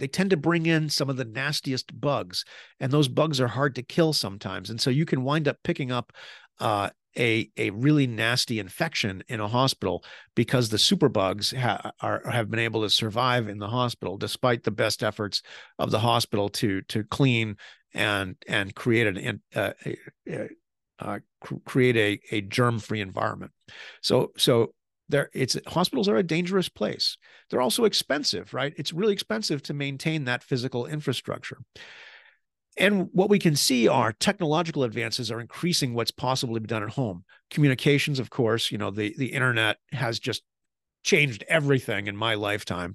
[0.00, 2.44] They tend to bring in some of the nastiest bugs,
[2.80, 4.70] and those bugs are hard to kill sometimes.
[4.70, 6.12] And so you can wind up picking up
[6.58, 12.50] uh, a a really nasty infection in a hospital because the superbugs ha- are have
[12.50, 15.42] been able to survive in the hospital despite the best efforts
[15.78, 17.56] of the hospital to to clean
[17.94, 19.72] and and create an uh,
[21.00, 21.18] uh,
[21.64, 23.52] create a a germ free environment.
[24.02, 24.72] So so
[25.10, 27.16] there it's hospitals are a dangerous place.
[27.48, 28.72] They're also expensive, right?
[28.76, 31.58] It's really expensive to maintain that physical infrastructure.
[32.76, 36.82] And what we can see are technological advances are increasing what's possible to be done
[36.82, 37.24] at home.
[37.50, 40.42] Communications, of course, you know, the, the internet has just
[41.02, 42.94] changed everything in my lifetime,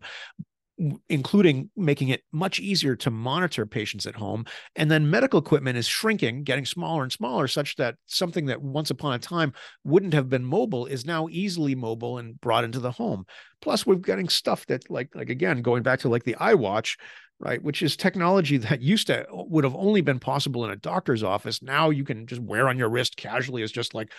[1.07, 4.45] including making it much easier to monitor patients at home.
[4.75, 8.89] And then medical equipment is shrinking, getting smaller and smaller, such that something that once
[8.89, 9.53] upon a time
[9.83, 13.25] wouldn't have been mobile is now easily mobile and brought into the home.
[13.61, 16.97] Plus, we're getting stuff that, like, like again, going back to like the iWatch,
[17.39, 21.21] right which is technology that used to would have only been possible in a doctor's
[21.21, 24.13] office now you can just wear on your wrist casually as just like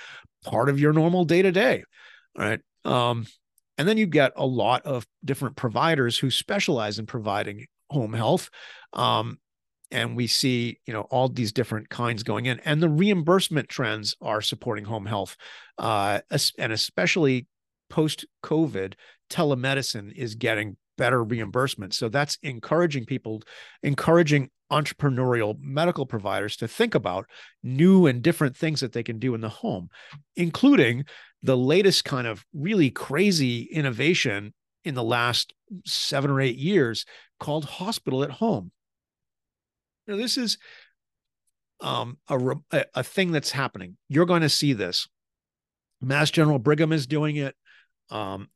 [0.45, 1.83] part of your normal day to day
[2.37, 3.27] right um,
[3.79, 8.51] and then you get a lot of different providers who specialize in providing home health
[8.93, 9.39] um,
[9.91, 14.17] and we see you know all these different kinds going in and the reimbursement trends
[14.21, 15.37] are supporting home health
[15.79, 16.21] uh,
[16.59, 17.47] and especially
[17.89, 18.95] post covid
[19.31, 21.95] telemedicine is getting better reimbursement.
[21.95, 23.43] So that's encouraging people,
[23.83, 27.27] encouraging entrepreneurial medical providers to think about
[27.63, 29.89] new and different things that they can do in the home,
[30.35, 31.05] including
[31.47, 34.53] the latest kind of really crazy innovation
[34.85, 37.07] in the last seven or eight years
[37.39, 38.73] called hospital at home.
[40.07, 40.59] Now, this is
[41.81, 43.97] um, a, a thing that's happening.
[44.09, 45.09] You're going to see this.
[46.01, 47.55] Mass General Brigham is doing it.
[48.11, 48.49] Um,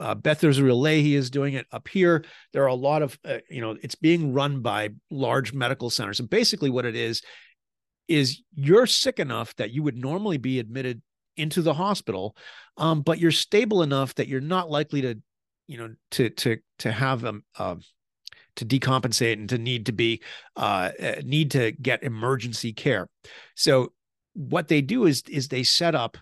[0.00, 2.24] uh, Beth Lahey is doing it up here.
[2.52, 6.20] There are a lot of, uh, you know, it's being run by large medical centers.
[6.20, 7.22] And basically, what it is,
[8.08, 11.02] is you're sick enough that you would normally be admitted
[11.36, 12.36] into the hospital,
[12.76, 15.18] um, but you're stable enough that you're not likely to,
[15.66, 17.76] you know, to to to have um, uh,
[18.56, 20.22] to decompensate and to need to be
[20.56, 20.90] uh,
[21.24, 23.08] need to get emergency care.
[23.54, 23.92] So
[24.34, 26.16] what they do is is they set up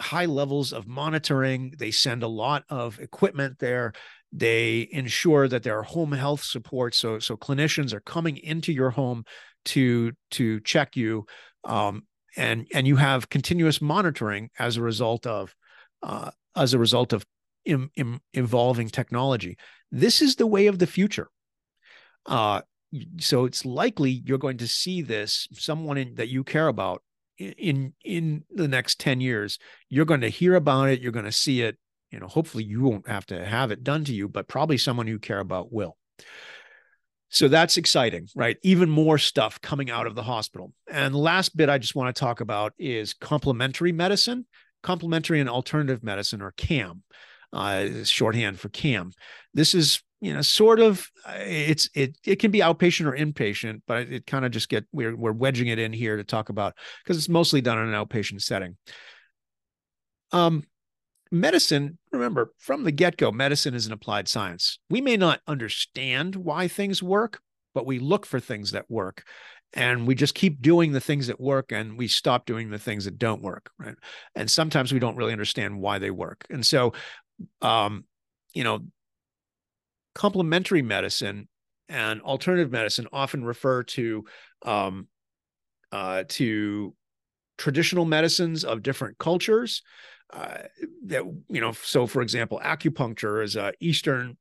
[0.00, 1.74] high levels of monitoring.
[1.78, 3.92] They send a lot of equipment there.
[4.32, 6.94] They ensure that there are home health support.
[6.94, 9.24] So so clinicians are coming into your home
[9.66, 11.26] to to check you,
[11.64, 12.06] um,
[12.36, 15.54] and and you have continuous monitoring as a result of
[16.02, 17.24] uh, as a result of
[17.64, 19.56] Im, Im, evolving technology.
[19.90, 21.28] This is the way of the future.
[22.26, 22.62] Uh,
[23.18, 27.02] so it's likely you're going to see this someone in, that you care about
[27.38, 29.58] in in the next 10 years
[29.90, 31.76] you're going to hear about it you're going to see it
[32.10, 35.06] you know hopefully you won't have to have it done to you but probably someone
[35.06, 35.96] you care about will
[37.28, 38.56] so that's exciting right?
[38.62, 40.72] Even more stuff coming out of the hospital.
[40.90, 44.46] And the last bit i just want to talk about is complementary medicine.
[44.82, 47.02] Complementary and alternative medicine or cam
[47.52, 49.12] uh, shorthand for cam.
[49.54, 53.82] This is you know sort of uh, it's it it can be outpatient or inpatient
[53.86, 56.48] but it, it kind of just get we're we're wedging it in here to talk
[56.48, 56.74] about
[57.04, 58.76] because it's mostly done in an outpatient setting.
[60.32, 60.64] Um
[61.30, 64.78] medicine remember from the get-go medicine is an applied science.
[64.90, 67.40] We may not understand why things work
[67.74, 69.22] but we look for things that work.
[69.74, 73.04] And we just keep doing the things that work and we stop doing the things
[73.04, 73.96] that don't work right?
[74.34, 76.46] And sometimes we don't really understand why they work.
[76.50, 76.92] And so
[77.60, 78.04] um
[78.54, 78.80] you know
[80.14, 81.46] complementary medicine
[81.88, 84.24] and alternative medicine often refer to
[84.64, 85.08] um,
[85.92, 86.94] uh, to
[87.58, 89.82] traditional medicines of different cultures.
[90.32, 90.58] Uh,
[91.04, 94.36] that you know, so for example, acupuncture is a Eastern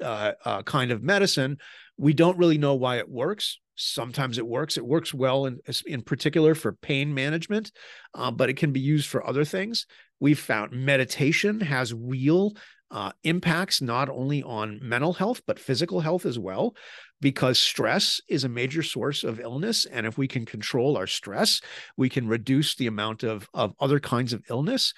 [0.00, 1.58] uh, uh, kind of medicine.
[1.96, 3.60] We don't really know why it works.
[3.76, 4.76] Sometimes it works.
[4.76, 7.72] It works well in in particular for pain management,
[8.14, 9.86] uh, but it can be used for other things.
[10.20, 12.54] We've found meditation has real
[12.90, 16.74] uh, impacts not only on mental health, but physical health as well,
[17.22, 19.86] because stress is a major source of illness.
[19.86, 21.60] And if we can control our stress,
[21.96, 24.92] we can reduce the amount of, of other kinds of illness.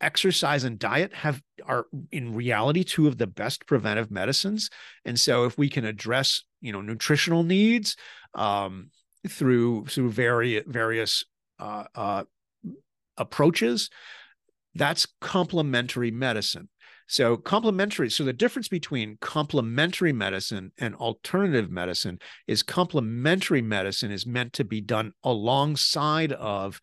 [0.00, 4.70] Exercise and diet have are in reality two of the best preventive medicines.
[5.04, 7.96] And so if we can address, you know, nutritional needs
[8.34, 8.90] um,
[9.28, 11.24] through through various various
[11.60, 12.24] uh, uh,
[13.16, 13.88] approaches,
[14.74, 16.68] that's complementary medicine.
[17.08, 18.10] So complementary.
[18.10, 24.64] So the difference between complementary medicine and alternative medicine is complementary medicine is meant to
[24.64, 26.80] be done alongside of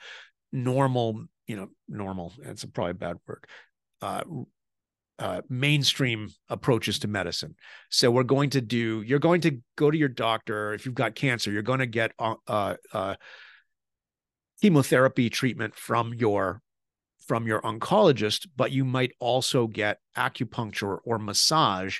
[0.51, 2.33] normal, you know, normal.
[2.43, 3.45] That's probably a bad word.
[4.01, 4.23] Uh,
[5.19, 7.55] uh, mainstream approaches to medicine.
[7.89, 9.03] So we're going to do.
[9.05, 11.51] You're going to go to your doctor if you've got cancer.
[11.51, 12.35] You're going to get uh,
[12.91, 13.15] uh,
[14.59, 16.61] chemotherapy treatment from your
[17.27, 21.99] from your oncologist, but you might also get acupuncture or massage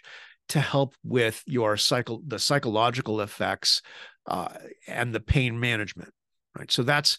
[0.49, 3.81] to help with your cycle, the psychological effects
[4.27, 4.49] uh,
[4.87, 6.11] and the pain management.
[6.57, 6.71] Right.
[6.71, 7.17] So that's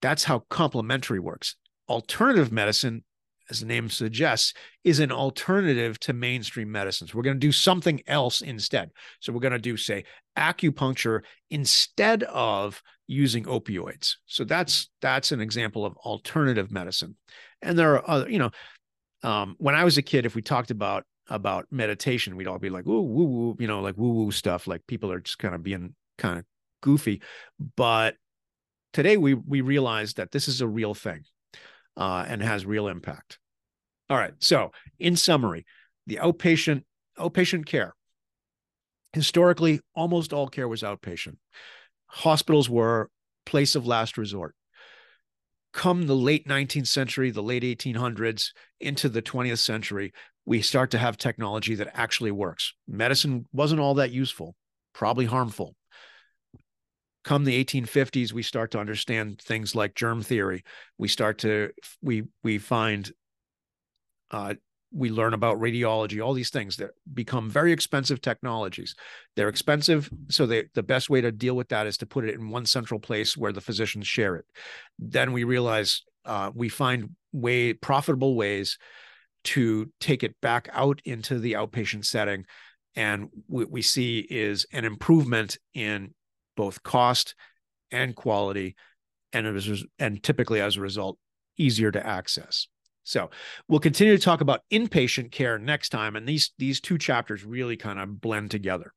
[0.00, 1.56] that's how complementary works.
[1.88, 3.04] Alternative medicine,
[3.50, 7.14] as the name suggests, is an alternative to mainstream medicines.
[7.14, 8.90] We're going to do something else instead.
[9.20, 10.04] So we're going to do, say,
[10.36, 14.14] acupuncture instead of using opioids.
[14.26, 17.16] So that's that's an example of alternative medicine.
[17.60, 18.50] And there are other, you know,
[19.22, 22.70] um, when I was a kid, if we talked about about meditation, we'd all be
[22.70, 24.66] like, woo, woo, woo, you know, like woo woo stuff.
[24.66, 26.44] Like people are just kind of being kind of
[26.82, 27.20] goofy.
[27.76, 28.14] But
[28.92, 31.24] today we we realize that this is a real thing
[31.96, 33.38] uh, and has real impact.
[34.08, 34.34] All right.
[34.38, 35.66] So in summary,
[36.06, 36.82] the outpatient
[37.18, 37.94] outpatient care.
[39.12, 41.36] Historically, almost all care was outpatient
[42.10, 43.08] hospitals were
[43.46, 44.54] place of last resort.
[45.72, 48.48] Come the late 19th century, the late 1800s,
[48.80, 50.12] into the 20th century,
[50.44, 52.74] we start to have technology that actually works.
[52.88, 54.56] Medicine wasn't all that useful,
[54.92, 55.76] probably harmful.
[57.22, 60.64] Come the 1850s, we start to understand things like germ theory.
[60.96, 63.10] We start to we we find
[64.30, 64.54] uh,
[64.92, 68.94] we learn about radiology, all these things that become very expensive technologies.
[69.36, 72.34] They're expensive, so they, the best way to deal with that is to put it
[72.34, 74.46] in one central place where the physicians share it.
[74.98, 78.78] Then we realize uh, we find way profitable ways
[79.42, 82.44] to take it back out into the outpatient setting,
[82.96, 86.14] and what we see is an improvement in
[86.60, 87.34] both cost
[87.90, 88.76] and quality,
[89.32, 91.16] and it was, and typically as a result,
[91.56, 92.68] easier to access.
[93.02, 93.30] So
[93.66, 97.78] we'll continue to talk about inpatient care next time, and these these two chapters really
[97.78, 98.92] kind of blend together.